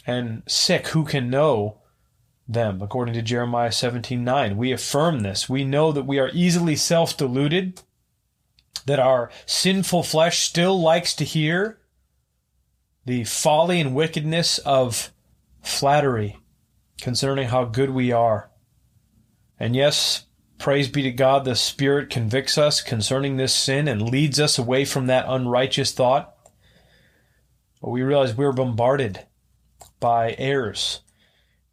[0.06, 1.78] and sick, who can know
[2.46, 2.82] them?
[2.82, 4.56] According to Jeremiah 17 9.
[4.56, 5.48] We affirm this.
[5.48, 7.80] We know that we are easily self deluded,
[8.86, 11.78] that our sinful flesh still likes to hear
[13.04, 15.12] the folly and wickedness of
[15.60, 16.38] flattery
[17.00, 18.50] concerning how good we are.
[19.58, 20.26] And yes,
[20.58, 24.84] praise be to God, the Spirit convicts us concerning this sin and leads us away
[24.84, 26.34] from that unrighteous thought.
[27.80, 29.26] But we realize we're bombarded
[30.00, 31.00] by errors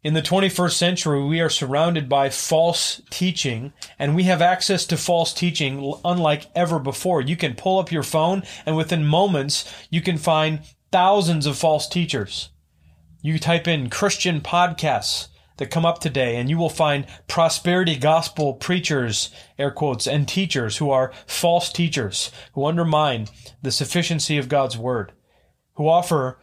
[0.02, 4.96] In the 21st century, we are surrounded by false teaching, and we have access to
[4.96, 7.20] false teaching unlike ever before.
[7.20, 10.60] You can pull up your phone, and within moments, you can find
[10.92, 12.50] thousands of false teachers.
[13.22, 18.54] You type in Christian podcasts that come up today, and you will find prosperity gospel
[18.54, 23.28] preachers, air quotes, and teachers who are false teachers, who undermine
[23.60, 25.12] the sufficiency of God's word,
[25.74, 26.40] who offer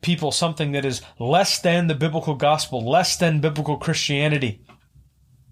[0.00, 4.64] people something that is less than the biblical gospel, less than biblical Christianity.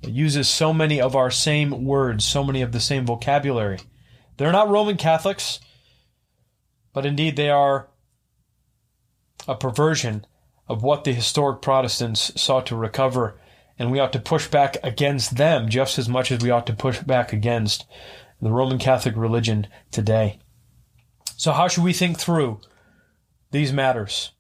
[0.02, 3.78] It uses so many of our same words, so many of the same vocabulary.
[4.37, 5.61] They're not Roman Catholics,
[6.94, 7.88] but indeed they are
[9.46, 10.26] a perversion
[10.68, 13.38] of what the historic Protestants sought to recover,
[13.78, 16.72] and we ought to push back against them just as much as we ought to
[16.72, 17.85] push back against
[18.40, 20.38] the Roman Catholic religion today.
[21.37, 22.61] So, how should we think through
[23.50, 24.33] these matters?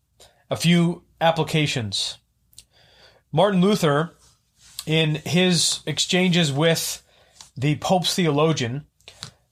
[0.52, 2.18] a few applications.
[3.32, 4.14] Martin Luther,
[4.84, 7.02] in his exchanges with
[7.56, 8.84] the Pope's theologian,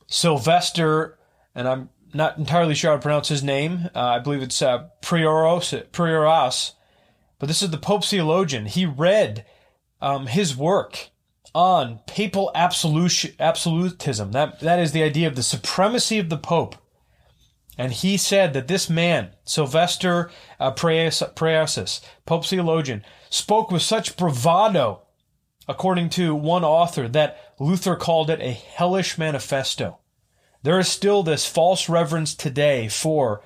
[0.07, 1.19] Sylvester,
[1.55, 3.91] and I'm not entirely sure how to pronounce his name.
[3.95, 6.73] Uh, I believe it's uh, Prioros, Prioras,
[7.39, 8.67] but this is the Pope's theologian.
[8.67, 9.45] He read
[10.01, 11.11] um, his work
[11.55, 14.33] on papal absolutism.
[14.33, 16.77] That that is the idea of the supremacy of the Pope
[17.81, 25.01] and he said that this man, Sylvester uh, Praeasis, Pope theologian, spoke with such bravado,
[25.67, 30.00] according to one author, that Luther called it a hellish manifesto.
[30.63, 33.43] There is still this false reverence today for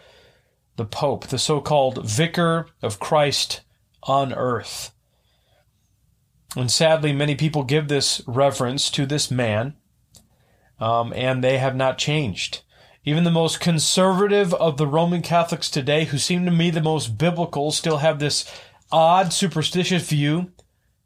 [0.76, 3.60] the Pope, the so called vicar of Christ
[4.02, 4.92] on earth.
[6.56, 9.74] And sadly, many people give this reverence to this man,
[10.80, 12.62] um, and they have not changed.
[13.04, 17.18] Even the most conservative of the Roman Catholics today, who seem to me the most
[17.18, 18.44] biblical, still have this
[18.90, 20.52] odd, superstitious view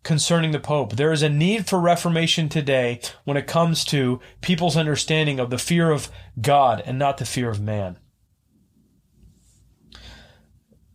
[0.09, 0.95] concerning the Pope.
[0.95, 5.59] There is a need for reformation today when it comes to people's understanding of the
[5.59, 7.99] fear of God and not the fear of man.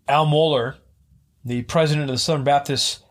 [0.07, 0.77] Al Mohler,
[1.45, 3.03] the president of the Southern Baptist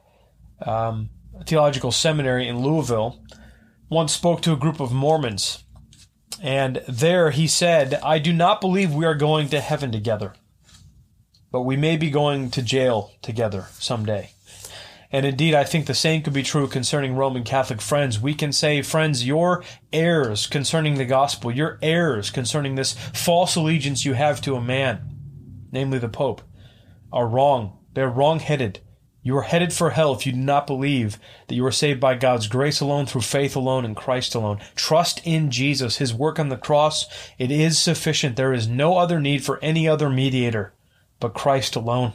[0.66, 1.08] um,
[1.46, 3.22] Theological Seminary in Louisville,
[3.88, 5.62] once spoke to a group of Mormons
[6.42, 10.34] and there he said, I do not believe we are going to heaven together,
[11.52, 14.30] but we may be going to jail together someday.
[15.12, 18.18] And indeed, I think the same could be true concerning Roman Catholic friends.
[18.18, 24.06] We can say, friends, your errors concerning the gospel, your errors concerning this false allegiance
[24.06, 25.14] you have to a man,
[25.70, 26.40] namely the Pope,
[27.12, 27.78] are wrong.
[27.92, 28.80] They're wrong headed.
[29.22, 32.16] You are headed for hell if you do not believe that you are saved by
[32.16, 34.58] God's grace alone, through faith alone, in Christ alone.
[34.74, 37.06] Trust in Jesus, His work on the cross.
[37.38, 38.34] It is sufficient.
[38.34, 40.74] There is no other need for any other mediator
[41.20, 42.14] but Christ alone.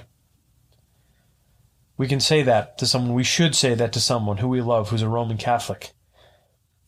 [1.97, 3.13] We can say that to someone.
[3.13, 5.93] We should say that to someone who we love, who's a Roman Catholic.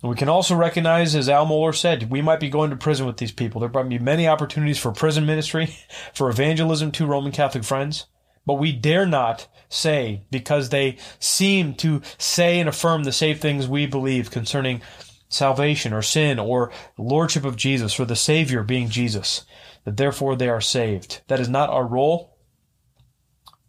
[0.01, 3.05] And we can also recognize, as Al Mohler said, we might be going to prison
[3.05, 3.59] with these people.
[3.59, 5.75] There might be many opportunities for prison ministry,
[6.13, 8.05] for evangelism to Roman Catholic friends.
[8.45, 13.67] But we dare not say, because they seem to say and affirm the same things
[13.67, 14.81] we believe concerning
[15.27, 19.45] salvation or sin or lordship of Jesus or the Savior being Jesus,
[19.83, 21.21] that therefore they are saved.
[21.27, 22.37] That is not our role.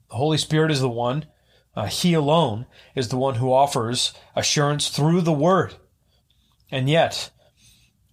[0.08, 1.26] The Holy Spirit is the one,
[1.74, 5.74] uh, He alone is the one who offers assurance through the Word.
[6.70, 7.30] And yet,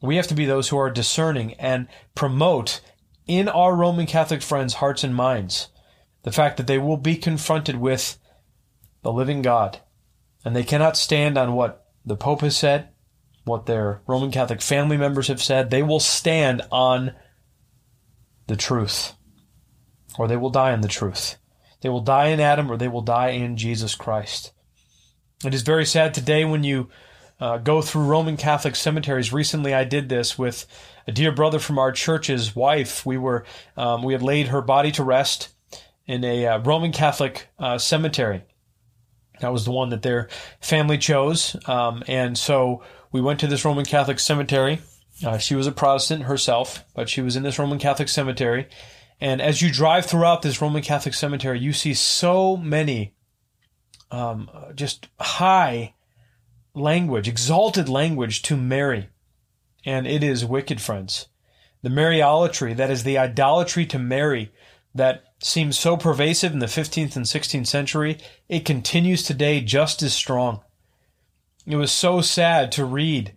[0.01, 2.81] we have to be those who are discerning and promote
[3.25, 5.69] in our Roman Catholic friends' hearts and minds
[6.23, 8.17] the fact that they will be confronted with
[9.01, 9.79] the living God,
[10.43, 12.89] and they cannot stand on what the Pope has said,
[13.43, 15.69] what their Roman Catholic family members have said.
[15.69, 17.13] They will stand on
[18.47, 19.13] the truth,
[20.17, 21.37] or they will die in the truth.
[21.87, 24.51] They will die in Adam, or they will die in Jesus Christ.
[25.45, 26.89] It is very sad today when you
[27.39, 29.31] uh, go through Roman Catholic cemeteries.
[29.31, 30.65] Recently, I did this with
[31.07, 33.05] a dear brother from our church's wife.
[33.05, 33.45] We were
[33.77, 35.47] um, we had laid her body to rest
[36.05, 38.43] in a uh, Roman Catholic uh, cemetery.
[39.39, 40.27] That was the one that their
[40.59, 41.55] family chose.
[41.69, 44.81] Um, and so we went to this Roman Catholic cemetery.
[45.25, 48.67] Uh, she was a Protestant herself, but she was in this Roman Catholic cemetery.
[49.19, 53.15] And as you drive throughout this Roman Catholic cemetery, you see so many
[54.11, 55.95] um, just high
[56.73, 59.09] language, exalted language to Mary.
[59.85, 61.27] And it is wicked, friends.
[61.81, 64.51] The Mariolatry, that is the idolatry to Mary,
[64.93, 68.17] that seems so pervasive in the 15th and 16th century,
[68.49, 70.61] it continues today just as strong.
[71.65, 73.35] It was so sad to read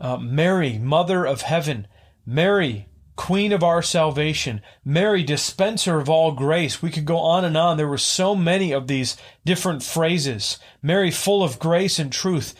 [0.00, 1.86] uh, Mary, Mother of Heaven,
[2.26, 2.88] Mary,
[3.20, 6.80] Queen of our salvation, Mary, dispenser of all grace.
[6.80, 7.76] We could go on and on.
[7.76, 9.14] There were so many of these
[9.44, 10.58] different phrases.
[10.80, 12.54] Mary, full of grace and truth.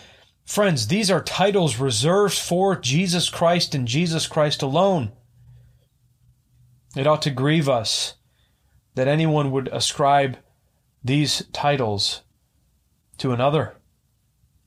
[0.44, 5.12] Friends, these are titles reserved for Jesus Christ and Jesus Christ alone.
[6.94, 8.16] It ought to grieve us
[8.96, 10.36] that anyone would ascribe
[11.02, 12.20] these titles
[13.16, 13.76] to another,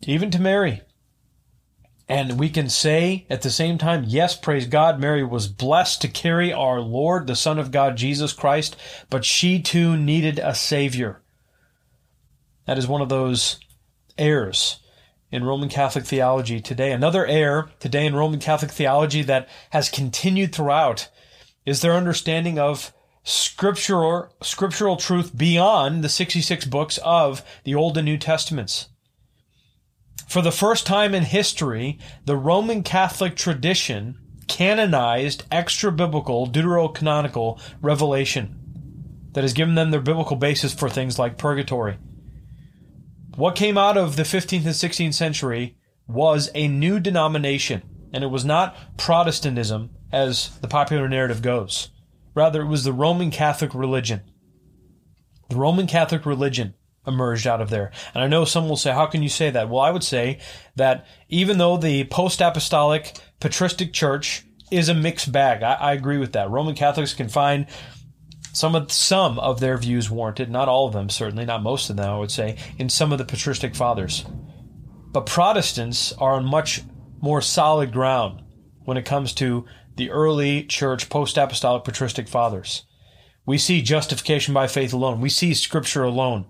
[0.07, 0.81] even to Mary.
[2.14, 6.07] And we can say at the same time, yes, praise God, Mary was blessed to
[6.07, 8.76] carry our Lord, the Son of God, Jesus Christ,
[9.09, 11.24] but she too needed a Savior.
[12.68, 13.59] That is one of those
[14.16, 14.80] errors
[15.32, 16.91] in Roman Catholic theology today.
[16.91, 21.09] Another error today in Roman Catholic theology that has continued throughout
[21.66, 22.93] is their understanding of
[23.24, 28.89] scriptural scriptural truth beyond the 66 books of the Old and New Testaments.
[30.34, 34.17] For the first time in history, the Roman Catholic tradition
[34.47, 38.57] canonized extra biblical deuterocanonical revelation
[39.34, 41.99] that has given them their biblical basis for things like purgatory.
[43.36, 45.77] What came out of the 15th and 16th century
[46.07, 51.91] was a new denomination, and it was not Protestantism as the popular narrative goes.
[52.34, 54.21] Rather, it was the Roman Catholic religion.
[55.49, 56.73] The Roman Catholic religion
[57.06, 57.91] emerged out of there.
[58.14, 59.70] And I know some will say, how can you say that?
[59.70, 60.39] Well, I would say
[60.76, 66.18] that even though the post apostolic patristic church is a mixed bag, I, I, agree
[66.18, 66.49] with that.
[66.49, 67.68] Roman Catholics can find
[68.54, 71.97] some of some of their views warranted, not all of them, certainly not most of
[71.97, 74.26] them, I would say, in some of the patristic fathers.
[75.12, 76.82] But Protestants are on much
[77.22, 78.41] more solid ground
[78.86, 82.86] when it comes to the early church post apostolic patristic fathers.
[83.45, 85.22] We see justification by faith alone.
[85.22, 86.45] We see scripture alone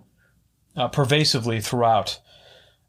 [0.75, 2.19] uh, pervasively throughout.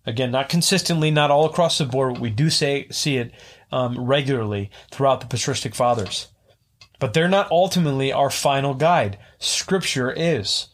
[0.06, 3.32] Again, not consistently, not all across the board, but we do say, see it
[3.72, 6.28] um, regularly throughout the patristic fathers.
[7.00, 9.18] But they're not ultimately our final guide.
[9.38, 10.68] Scripture is.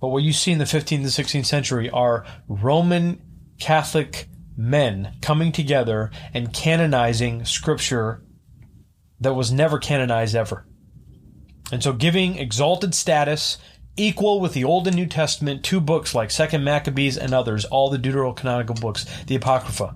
[0.00, 3.22] But what you see in the 15th and 16th century are Roman
[3.58, 8.22] Catholic men coming together and canonizing scripture
[9.20, 10.66] that was never canonized ever.
[11.72, 13.58] And so giving exalted status
[13.96, 17.90] equal with the Old and New Testament, two books like Second Maccabees and others, all
[17.90, 19.94] the deuterocanonical books, the Apocrypha.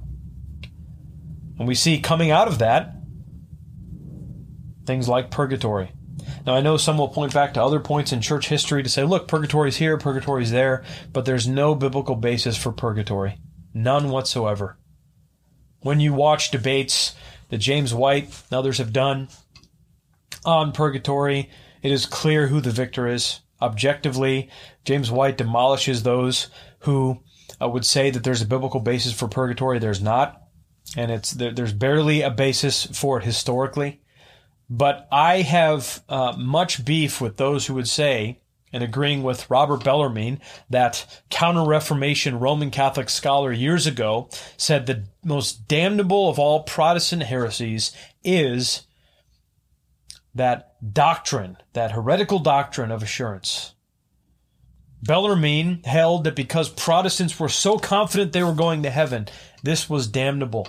[1.59, 2.94] And we see coming out of that
[4.88, 5.92] things like purgatory.
[6.46, 9.05] Now, I know some will point back to other points in church history to say,
[9.05, 10.82] look, purgatory's here, purgatory's there,
[11.12, 13.38] but there's no biblical basis for purgatory.
[13.74, 14.78] None whatsoever.
[15.80, 17.14] When you watch debates
[17.51, 19.28] that James White and others have done
[20.42, 21.51] on purgatory,
[21.82, 24.51] it is clear who the victor is objectively.
[24.85, 26.49] James White demolishes those
[26.81, 27.21] who
[27.61, 29.79] uh, would say that there's a biblical basis for purgatory.
[29.79, 30.43] There's not,
[30.97, 34.01] and it's there, there's barely a basis for it historically.
[34.71, 38.41] But I have uh, much beef with those who would say,
[38.71, 44.29] and agreeing with Robert Bellarmine, that Counter Reformation Roman Catholic scholar years ago
[44.59, 47.93] said the most damnable of all Protestant heresies
[48.23, 48.87] is
[50.35, 53.74] that doctrine, that heretical doctrine of assurance.
[55.03, 59.29] Bellarmine held that because Protestants were so confident they were going to heaven,
[59.62, 60.68] this was damnable.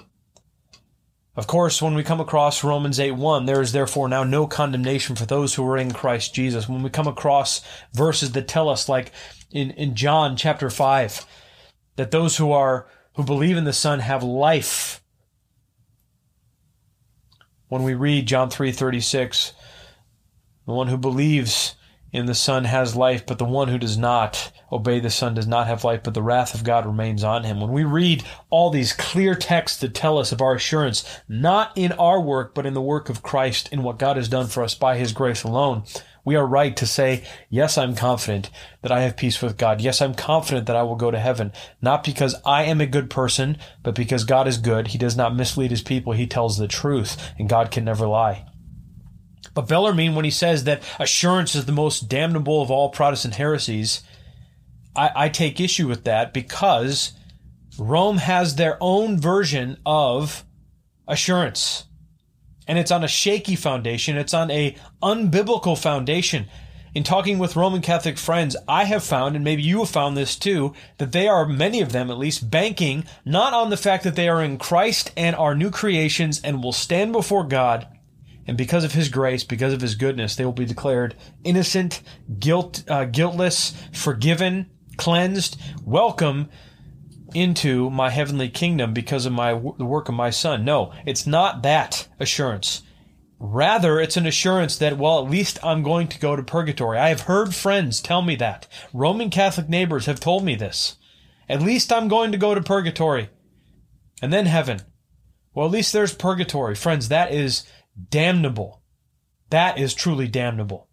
[1.36, 5.16] Of course, when we come across Romans 8 1, there is therefore now no condemnation
[5.16, 6.68] for those who are in Christ Jesus.
[6.68, 7.62] When we come across
[7.93, 9.12] verses that tell us, like
[9.51, 11.26] in, in John chapter 5,
[11.95, 14.99] that those who are who believe in the Son have life.
[17.70, 19.53] When we read John 3 36,
[20.65, 21.76] the one who believes
[22.11, 25.45] in the Son has life, but the one who does not obey the Son does
[25.45, 27.61] not have life, but the wrath of God remains on him.
[27.61, 31.91] When we read all these clear texts that tell us of our assurance, not in
[31.93, 34.74] our work, but in the work of Christ, in what God has done for us
[34.74, 35.84] by his grace alone,
[36.26, 38.49] we are right to say, yes, I'm confident
[38.82, 39.82] that I have peace with God.
[39.82, 41.51] Yes, I'm confident that I will go to heaven,
[41.82, 44.88] not because I am a good person, but because God is good.
[44.88, 46.13] He does not mislead his people.
[46.13, 48.45] He tells the truth, and God can never lie.
[49.53, 54.03] But Bellarmine, when he says that assurance is the most damnable of all Protestant heresies,
[54.95, 57.13] I, I take issue with that because
[57.78, 60.45] Rome has their own version of
[61.07, 61.86] assurance.
[62.70, 64.15] And it's on a shaky foundation.
[64.15, 66.45] It's on a unbiblical foundation.
[66.93, 70.36] In talking with Roman Catholic friends, I have found, and maybe you have found this
[70.36, 74.15] too, that they are, many of them at least, banking not on the fact that
[74.15, 77.88] they are in Christ and are new creations and will stand before God,
[78.45, 82.03] and because of his grace, because of his goodness, they will be declared innocent,
[82.38, 86.49] guilt, uh, guiltless, forgiven, cleansed, welcome
[87.34, 90.65] into my heavenly kingdom because of my the work of my son.
[90.65, 92.84] No, it's not that assurance.
[93.39, 96.97] Rather, it's an assurance that, well, at least I'm going to go to purgatory.
[96.97, 98.67] I have heard friends tell me that.
[98.93, 100.97] Roman Catholic neighbors have told me this.
[101.47, 103.30] At least I'm going to go to purgatory.
[104.21, 104.82] And then heaven.
[105.53, 106.75] Well, at least there's purgatory.
[106.75, 107.65] Friends, that is
[108.09, 108.82] damnable.
[109.51, 110.89] That is truly damnable.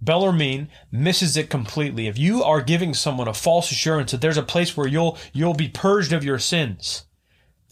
[0.00, 2.06] Bellarmine misses it completely.
[2.06, 5.54] If you are giving someone a false assurance that there's a place where you'll you'll
[5.54, 7.04] be purged of your sins,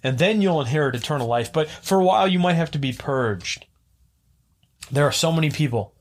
[0.03, 2.93] and then you'll inherit eternal life, but for a while you might have to be
[2.93, 3.65] purged.
[4.91, 5.95] There are so many people,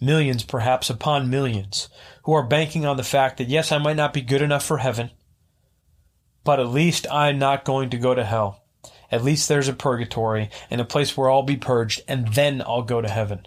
[0.00, 1.88] millions perhaps upon millions,
[2.24, 4.78] who are banking on the fact that yes, I might not be good enough for
[4.78, 5.10] heaven,
[6.44, 8.64] but at least I'm not going to go to hell.
[9.10, 12.82] At least there's a purgatory and a place where I'll be purged, and then I'll
[12.82, 13.46] go to heaven.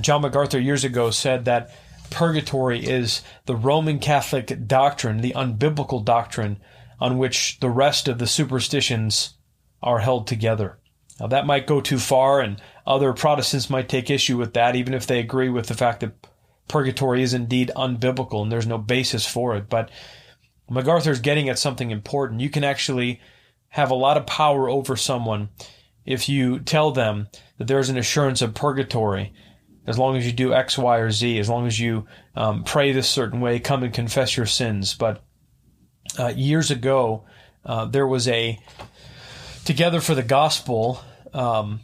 [0.00, 1.70] John MacArthur years ago said that
[2.10, 6.60] purgatory is the Roman Catholic doctrine, the unbiblical doctrine
[7.00, 9.34] on which the rest of the superstitions
[9.82, 10.78] are held together.
[11.20, 14.94] Now, that might go too far, and other Protestants might take issue with that, even
[14.94, 16.28] if they agree with the fact that
[16.68, 19.68] purgatory is indeed unbiblical and there's no basis for it.
[19.68, 19.90] But
[20.68, 22.40] MacArthur's getting at something important.
[22.40, 23.20] You can actually
[23.68, 25.50] have a lot of power over someone
[26.04, 27.28] if you tell them
[27.58, 29.32] that there's an assurance of purgatory
[29.86, 32.92] as long as you do X, Y, or Z, as long as you um, pray
[32.92, 34.94] this certain way, come and confess your sins.
[34.94, 35.22] But
[36.18, 37.24] uh, years ago,
[37.64, 38.58] uh, there was a
[39.64, 41.00] Together for the Gospel
[41.32, 41.80] um,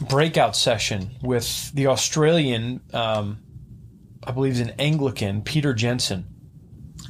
[0.00, 3.38] breakout session with the Australian, um,
[4.24, 6.26] I believe, an Anglican, Peter Jensen.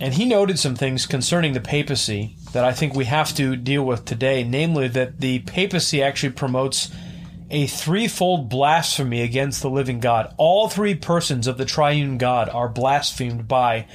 [0.01, 3.85] And he noted some things concerning the papacy that I think we have to deal
[3.85, 6.91] with today, namely that the papacy actually promotes
[7.51, 10.35] a threefold blasphemy against the living God.
[10.37, 13.87] All three persons of the triune God are blasphemed by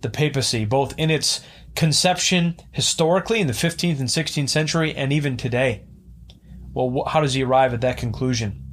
[0.00, 1.40] the papacy, both in its
[1.74, 5.84] conception historically in the 15th and 16th century and even today.
[6.72, 8.64] Well, how does he arrive at that conclusion?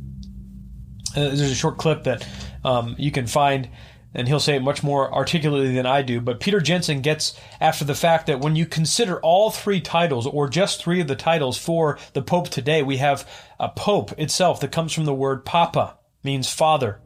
[1.15, 2.27] Uh, there's a short clip that
[2.63, 3.69] um, you can find
[4.17, 6.19] and he'll say it much more articulately than I do.
[6.19, 10.49] But Peter Jensen gets after the fact that when you consider all three titles, or
[10.49, 14.71] just three of the titles for the Pope today, we have a Pope itself that
[14.71, 16.99] comes from the word Papa, means father.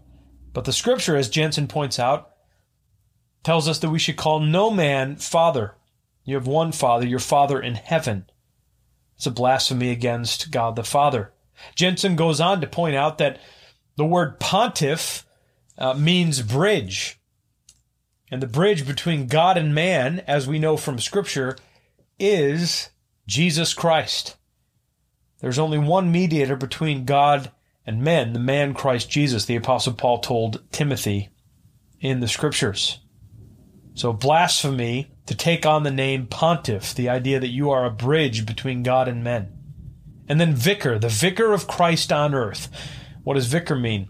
[0.54, 2.32] But the scripture, as Jensen points out,
[3.44, 5.76] tells us that we should call no man father.
[6.24, 8.26] You have one father, your father in heaven.
[9.18, 11.34] It's a blasphemy against God the Father.
[11.76, 13.40] Jensen goes on to point out that
[13.98, 15.26] the word pontiff
[15.78, 17.20] uh, means bridge.
[18.30, 21.58] And the bridge between God and man, as we know from Scripture,
[22.18, 22.90] is
[23.28, 24.38] Jesus Christ.
[25.40, 27.52] There's only one mediator between God
[27.86, 31.30] and men, the man Christ Jesus, the Apostle Paul told Timothy
[32.00, 33.00] in the Scriptures.
[33.94, 38.46] So, blasphemy to take on the name pontiff, the idea that you are a bridge
[38.46, 39.52] between God and men.
[40.28, 42.70] And then vicar, the vicar of Christ on earth.
[43.24, 44.10] What does vicar mean?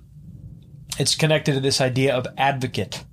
[0.99, 3.05] It's connected to this idea of advocate.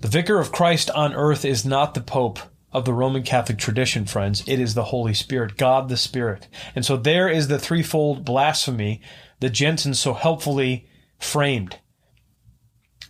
[0.00, 2.38] The vicar of Christ on earth is not the Pope
[2.70, 4.44] of the Roman Catholic tradition, friends.
[4.46, 6.48] It is the Holy Spirit, God the Spirit.
[6.74, 9.00] And so there is the threefold blasphemy
[9.40, 11.78] that Jensen so helpfully framed.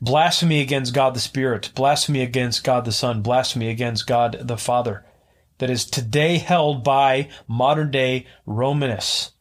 [0.01, 5.05] Blasphemy against God the Spirit, blasphemy against God the Son, blasphemy against God the Father,
[5.59, 9.33] that is today held by modern day Romanists.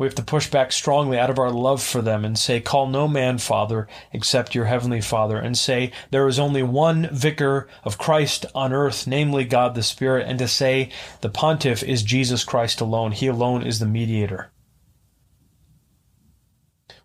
[0.00, 2.86] We have to push back strongly out of our love for them and say, Call
[2.86, 7.98] no man Father except your heavenly Father, and say, There is only one vicar of
[7.98, 10.88] Christ on earth, namely God the Spirit, and to say,
[11.20, 13.12] The pontiff is Jesus Christ alone.
[13.12, 14.50] He alone is the mediator.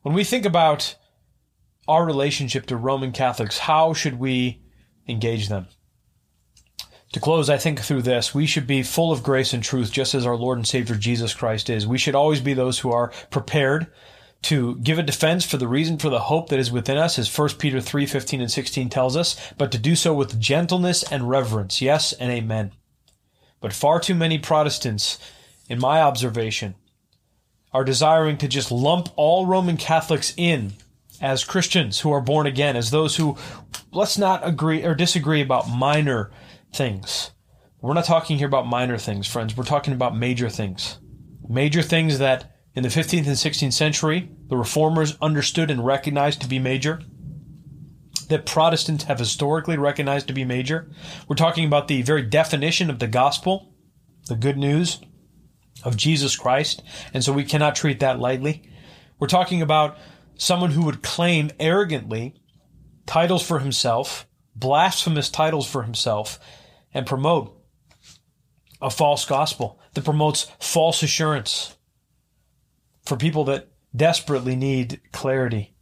[0.01, 0.95] When we think about
[1.89, 4.61] our relationship to Roman Catholics, how should we
[5.05, 5.67] engage them?
[7.15, 10.13] To close, I think through this, we should be full of grace and truth, just
[10.13, 11.87] as our Lord and Savior Jesus Christ is.
[11.87, 13.87] We should always be those who are prepared
[14.41, 17.33] to give a defense for the reason for the hope that is within us, as
[17.33, 21.29] 1 Peter 3 15 and 16 tells us, but to do so with gentleness and
[21.29, 21.81] reverence.
[21.81, 22.73] Yes and amen.
[23.61, 25.17] But far too many Protestants,
[25.69, 26.75] in my observation,
[27.71, 30.73] are desiring to just lump all Roman Catholics in
[31.21, 33.37] as Christians who are born again, as those who,
[33.93, 36.29] let's not agree or disagree about minor
[36.75, 37.31] things.
[37.81, 39.55] We're not talking here about minor things, friends.
[39.55, 40.99] We're talking about major things.
[41.47, 46.47] Major things that in the 15th and 16th century, the reformers understood and recognized to
[46.47, 47.01] be major,
[48.27, 50.89] that Protestants have historically recognized to be major.
[51.27, 53.73] We're talking about the very definition of the gospel,
[54.27, 54.99] the good news
[55.83, 56.81] of Jesus Christ,
[57.13, 58.69] and so we cannot treat that lightly.
[59.19, 59.97] We're talking about
[60.35, 62.35] someone who would claim arrogantly
[63.05, 66.39] titles for himself, blasphemous titles for himself,
[66.95, 67.53] and promote
[68.81, 71.75] a false gospel that promotes false assurance
[73.05, 75.75] for people that desperately need clarity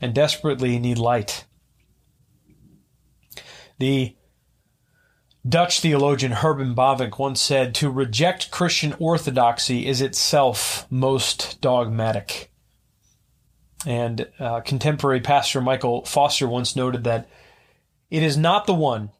[0.00, 1.46] and desperately need light.
[3.78, 4.16] The
[5.48, 12.52] Dutch theologian Herman Bavinck once said, To reject Christian orthodoxy is itself most dogmatic.
[13.86, 17.28] And uh, contemporary pastor Michael Foster once noted that
[18.10, 19.10] it is not the one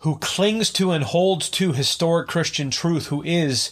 [0.00, 3.70] who clings to and holds to historic Christian truth who is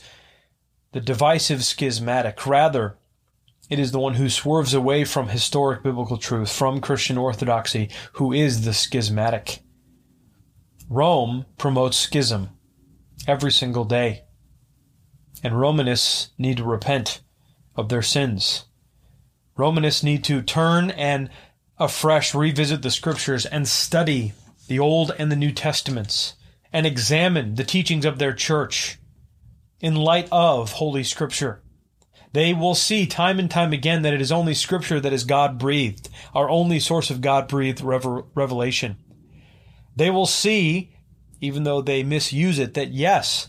[0.93, 2.47] the divisive schismatic.
[2.47, 2.97] Rather,
[3.71, 8.33] it is the one who swerves away from historic biblical truth, from Christian orthodoxy, who
[8.33, 9.61] is the schismatic.
[10.89, 12.51] Rome promotes schism
[13.27, 14.25] every single day.
[15.43, 17.21] And Romanists need to repent
[17.77, 18.65] of their sins.
[19.57, 21.31] Romanists need to turn and
[21.79, 24.33] afresh revisit the scriptures and study
[24.69, 26.35] the Old and the New Testaments
[26.73, 28.99] and examine the teachings of their church
[29.81, 31.63] in light of Holy Scripture.
[32.33, 35.59] They will see time and time again that it is only Scripture that is God
[35.59, 38.97] breathed, our only source of God breathed revelation.
[39.97, 40.93] They will see,
[41.41, 43.49] even though they misuse it, that yes,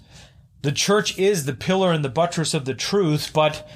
[0.62, 3.70] the church is the pillar and the buttress of the truth, but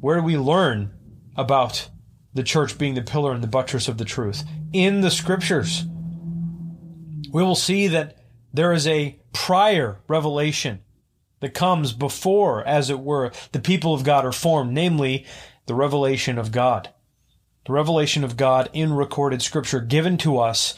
[0.00, 0.92] where do we learn
[1.36, 1.90] about
[2.32, 4.44] the church being the pillar and the buttress of the truth?
[4.72, 5.84] In the Scriptures.
[7.32, 8.16] We will see that
[8.52, 10.80] there is a prior revelation
[11.40, 15.24] that comes before, as it were, the people of God are formed, namely
[15.66, 16.90] the revelation of God.
[17.66, 20.74] The revelation of God in recorded scripture given to us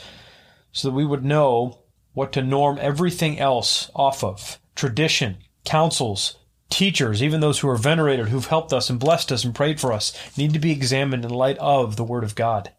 [0.73, 1.83] so that we would know
[2.13, 4.59] what to norm everything else off of.
[4.75, 6.37] Tradition, councils,
[6.69, 9.93] teachers, even those who are venerated, who've helped us and blessed us and prayed for
[9.93, 12.73] us, need to be examined in light of the Word of God.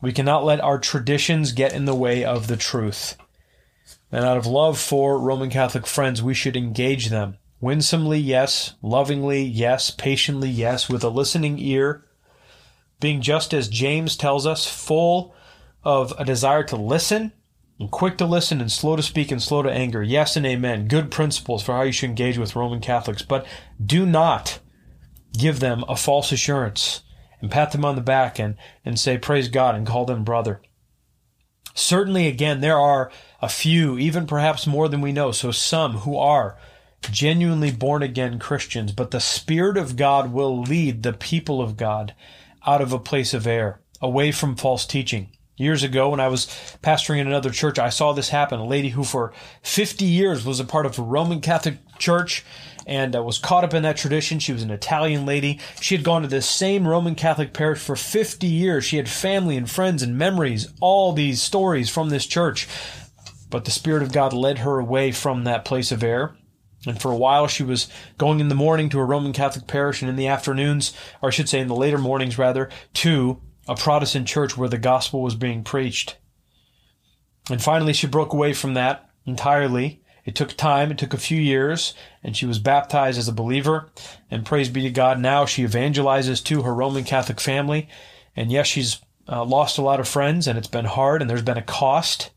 [0.00, 3.16] We cannot let our traditions get in the way of the truth.
[4.12, 7.38] And out of love for Roman Catholic friends, we should engage them.
[7.60, 8.74] Winsomely, yes.
[8.80, 9.90] Lovingly, yes.
[9.90, 10.88] Patiently, yes.
[10.88, 12.04] With a listening ear.
[13.00, 15.34] Being just as James tells us, full
[15.84, 17.32] of a desire to listen,
[17.78, 20.02] and quick to listen, and slow to speak, and slow to anger.
[20.02, 20.88] Yes and amen.
[20.88, 23.22] Good principles for how you should engage with Roman Catholics.
[23.22, 23.46] But
[23.84, 24.60] do not
[25.36, 27.02] give them a false assurance
[27.40, 30.60] and pat them on the back and, and say, Praise God, and call them brother.
[31.74, 33.10] Certainly, again, there are
[33.40, 36.58] a few, even perhaps more than we know, so some who are
[37.10, 42.14] genuinely born again Christians, but the Spirit of God will lead the people of God
[42.66, 45.30] out of a place of error, away from false teaching.
[45.58, 46.46] Years ago, when I was
[46.82, 48.60] pastoring in another church, I saw this happen.
[48.60, 49.32] A lady who for
[49.62, 52.44] 50 years was a part of a Roman Catholic church
[52.86, 54.38] and uh, was caught up in that tradition.
[54.38, 55.58] She was an Italian lady.
[55.80, 58.84] She had gone to the same Roman Catholic parish for 50 years.
[58.84, 62.68] She had family and friends and memories, all these stories from this church.
[63.50, 66.36] But the Spirit of God led her away from that place of error.
[66.86, 70.00] And for a while, she was going in the morning to a Roman Catholic parish,
[70.00, 73.76] and in the afternoons, or I should say in the later mornings rather, to a
[73.76, 76.16] Protestant church where the gospel was being preached.
[77.50, 81.40] And finally, she broke away from that entirely it took time, it took a few
[81.40, 83.88] years, and she was baptized as a believer.
[84.30, 87.88] And praise be to God, now she evangelizes to her Roman Catholic family.
[88.36, 91.40] And yes, she's uh, lost a lot of friends, and it's been hard, and there's
[91.40, 92.30] been a cost.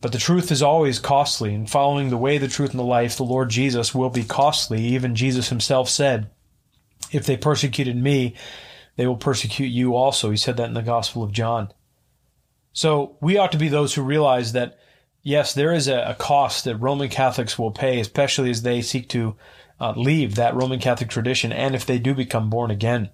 [0.00, 3.16] But the truth is always costly, and following the way, the truth, and the life,
[3.16, 4.80] the Lord Jesus will be costly.
[4.80, 6.30] Even Jesus himself said,
[7.10, 8.36] If they persecuted me,
[8.98, 10.28] they will persecute you also.
[10.28, 11.72] He said that in the Gospel of John.
[12.72, 14.76] So we ought to be those who realize that
[15.22, 19.36] yes, there is a, cost that Roman Catholics will pay, especially as they seek to
[19.80, 23.10] uh, leave that Roman Catholic tradition and if they do become born again.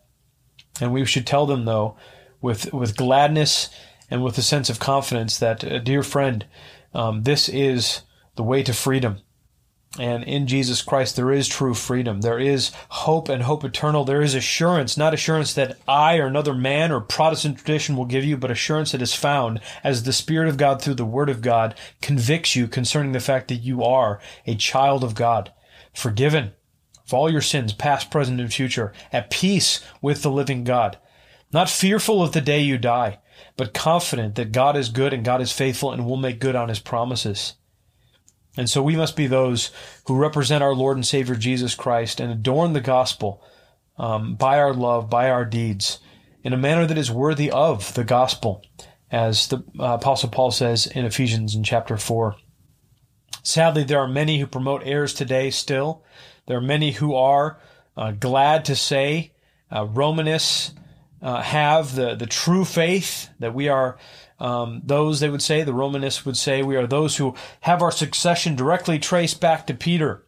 [0.81, 1.99] And we should tell them, though,
[2.41, 3.69] with, with gladness
[4.11, 6.47] and with a sense of confidence that, uh, dear friend,
[6.95, 8.01] um, this is
[8.37, 9.19] the way to freedom.
[9.99, 12.21] And in Jesus Christ, there is true freedom.
[12.21, 14.05] There is hope and hope eternal.
[14.05, 18.25] There is assurance, not assurance that I or another man or Protestant tradition will give
[18.25, 21.43] you, but assurance that is found as the Spirit of God through the Word of
[21.43, 25.53] God convicts you concerning the fact that you are a child of God,
[25.93, 26.53] forgiven
[27.07, 30.99] of all your sins, past, present, and future, at peace with the living God,
[31.53, 33.21] not fearful of the day you die,
[33.57, 36.69] but confident that God is good and God is faithful and will make good on
[36.69, 37.55] his promises.
[38.57, 39.71] And so we must be those
[40.07, 43.43] who represent our Lord and Savior Jesus Christ and adorn the gospel
[43.99, 45.99] um, by our love, by our deeds,
[46.43, 48.63] in a manner that is worthy of the gospel,
[49.11, 52.37] as the uh, Apostle Paul says in Ephesians in chapter 4.
[53.43, 56.03] Sadly, there are many who promote errors today still.
[56.47, 57.59] There are many who are
[57.97, 59.33] uh, glad to say
[59.71, 60.73] uh, Romanists
[61.21, 63.97] uh, have the, the true faith, that we are
[64.45, 67.91] Um, those, they would say, the Romanists would say, we are those who have our
[67.91, 70.27] succession directly traced back to Peter.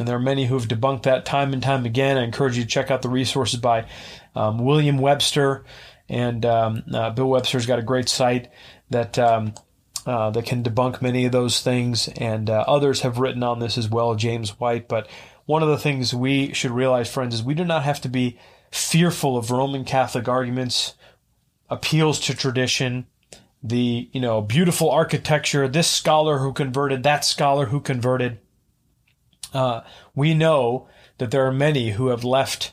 [0.00, 2.18] And there are many who have debunked that time and time again.
[2.18, 3.86] I encourage you to check out the resources by
[4.34, 5.64] um, William Webster.
[6.08, 8.50] And um, uh, Bill Webster's got a great site
[8.90, 9.54] that um,
[10.06, 12.08] uh, that can debunk many of those things.
[12.08, 14.88] And uh, others have written on this as well, James White.
[14.88, 15.08] But
[15.46, 18.40] one of the things we should realize, friends, is we do not have to be
[18.72, 20.94] fearful of Roman Catholic arguments,
[21.68, 23.06] appeals to tradition,
[23.62, 28.38] the you know beautiful architecture, this scholar who converted, that scholar who converted.
[29.52, 29.80] Uh,
[30.14, 30.88] we know
[31.18, 32.72] that there are many who have left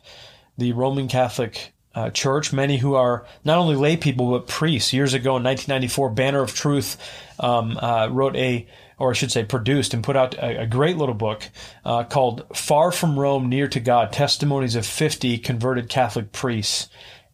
[0.57, 4.93] the Roman Catholic uh, Church, many who are not only lay people but priests.
[4.93, 6.97] Years ago in 1994, Banner of Truth
[7.39, 8.67] um, uh, wrote a,
[8.99, 11.49] or I should say, produced and put out a, a great little book
[11.83, 16.88] uh, called "Far from Rome, Near to God: Testimonies of 50 Converted Catholic Priests."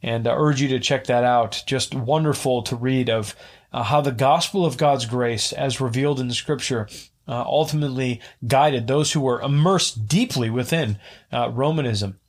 [0.03, 1.63] And I urge you to check that out.
[1.65, 3.35] Just wonderful to read of
[3.71, 6.87] uh, how the gospel of God's grace, as revealed in the Scripture,
[7.27, 10.99] uh, ultimately guided those who were immersed deeply within
[11.31, 12.19] uh, Romanism.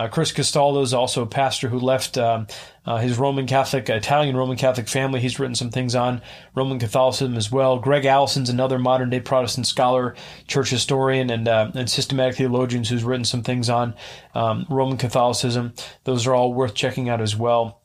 [0.00, 2.46] Uh, Chris Castaldo is also a pastor who left um,
[2.86, 5.20] uh, his Roman Catholic, Italian Roman Catholic family.
[5.20, 6.22] He's written some things on
[6.54, 7.78] Roman Catholicism as well.
[7.78, 13.04] Gregg Allison's another modern day Protestant scholar, church historian, and uh, and systematic theologian who's
[13.04, 13.92] written some things on
[14.34, 15.74] um, Roman Catholicism.
[16.04, 17.82] Those are all worth checking out as well.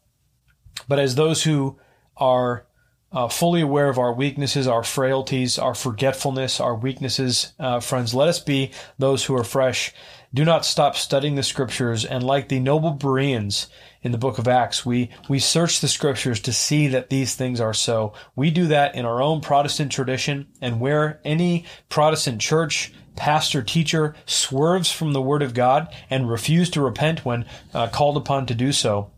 [0.88, 1.78] But as those who
[2.16, 2.66] are
[3.11, 8.30] uh, fully aware of our weaknesses, our frailties, our forgetfulness, our weaknesses, uh, friends, let
[8.30, 9.93] us be those who are fresh
[10.36, 12.04] do not stop studying the scriptures.
[12.04, 13.68] And like the noble Bereans
[14.02, 17.62] in the book of Acts, we, we search the scriptures to see that these things
[17.62, 18.14] are so.
[18.36, 20.48] We do that in our own Protestant tradition.
[20.60, 26.70] And where any Protestant church, pastor, teacher swerves from the word of God and refuse
[26.72, 29.12] to repent when uh, called upon to do so,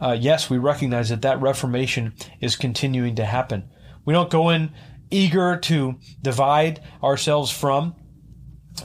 [0.00, 3.68] uh, yes, we recognize that that reformation is continuing to happen.
[4.06, 4.72] We don't go in
[5.10, 7.94] eager to divide ourselves from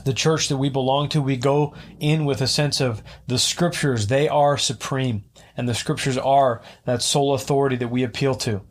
[0.04, 4.06] the church that we belong to, we go in with a sense of the scriptures.
[4.06, 5.24] They are supreme,
[5.56, 8.62] and the scriptures are that sole authority that we appeal to.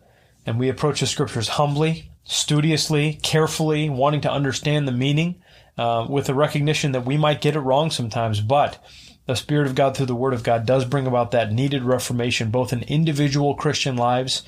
[0.45, 5.41] And we approach the scriptures humbly, studiously, carefully, wanting to understand the meaning,
[5.78, 8.84] uh, with the recognition that we might get it wrong sometimes, but
[9.28, 12.49] the Spirit of God through the Word of God does bring about that needed reformation,
[12.49, 14.43] both in individual Christian lives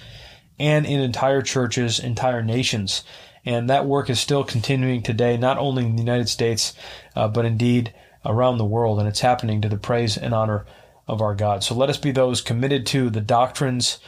[0.57, 3.03] and in entire churches, entire nations.
[3.45, 6.73] And that work is still continuing today, not only in the United States,
[7.15, 7.93] uh, but indeed
[8.25, 8.99] around the world.
[8.99, 10.65] And it's happening to the praise and honor
[11.07, 11.63] of our God.
[11.63, 13.99] So let us be those committed to the doctrines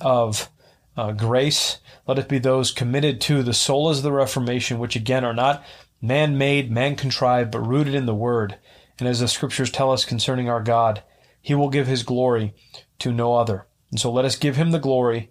[0.00, 0.50] of
[0.96, 1.78] uh, grace.
[2.06, 5.64] Let us be those committed to the solas of the Reformation, which again are not
[6.02, 8.58] man made, man contrived, but rooted in the Word.
[8.98, 11.02] And as the scriptures tell us concerning our God,
[11.40, 12.54] He will give His glory
[12.98, 13.66] to no other.
[13.90, 15.30] And so let us give Him the glory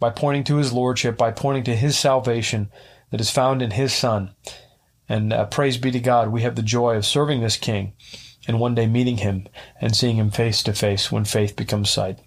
[0.00, 2.70] by pointing to his lordship, by pointing to his salvation
[3.10, 4.34] that is found in his Son.
[5.08, 7.92] And uh, praise be to God, we have the joy of serving this King
[8.48, 9.46] and one day meeting him
[9.80, 12.18] and seeing him face to face when faith becomes sight.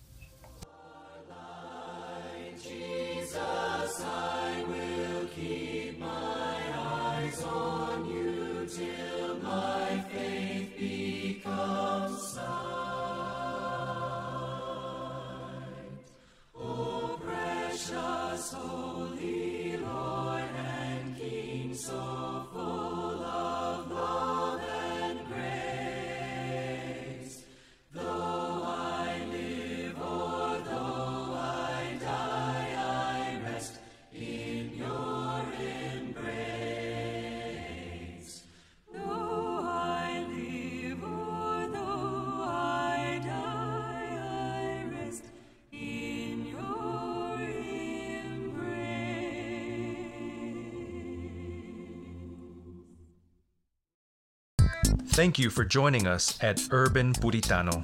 [55.33, 57.83] Thank you for joining us at Urban Puritano.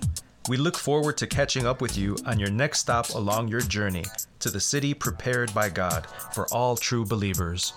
[0.49, 4.05] We look forward to catching up with you on your next stop along your journey
[4.37, 7.73] to the city prepared by God for all true believers.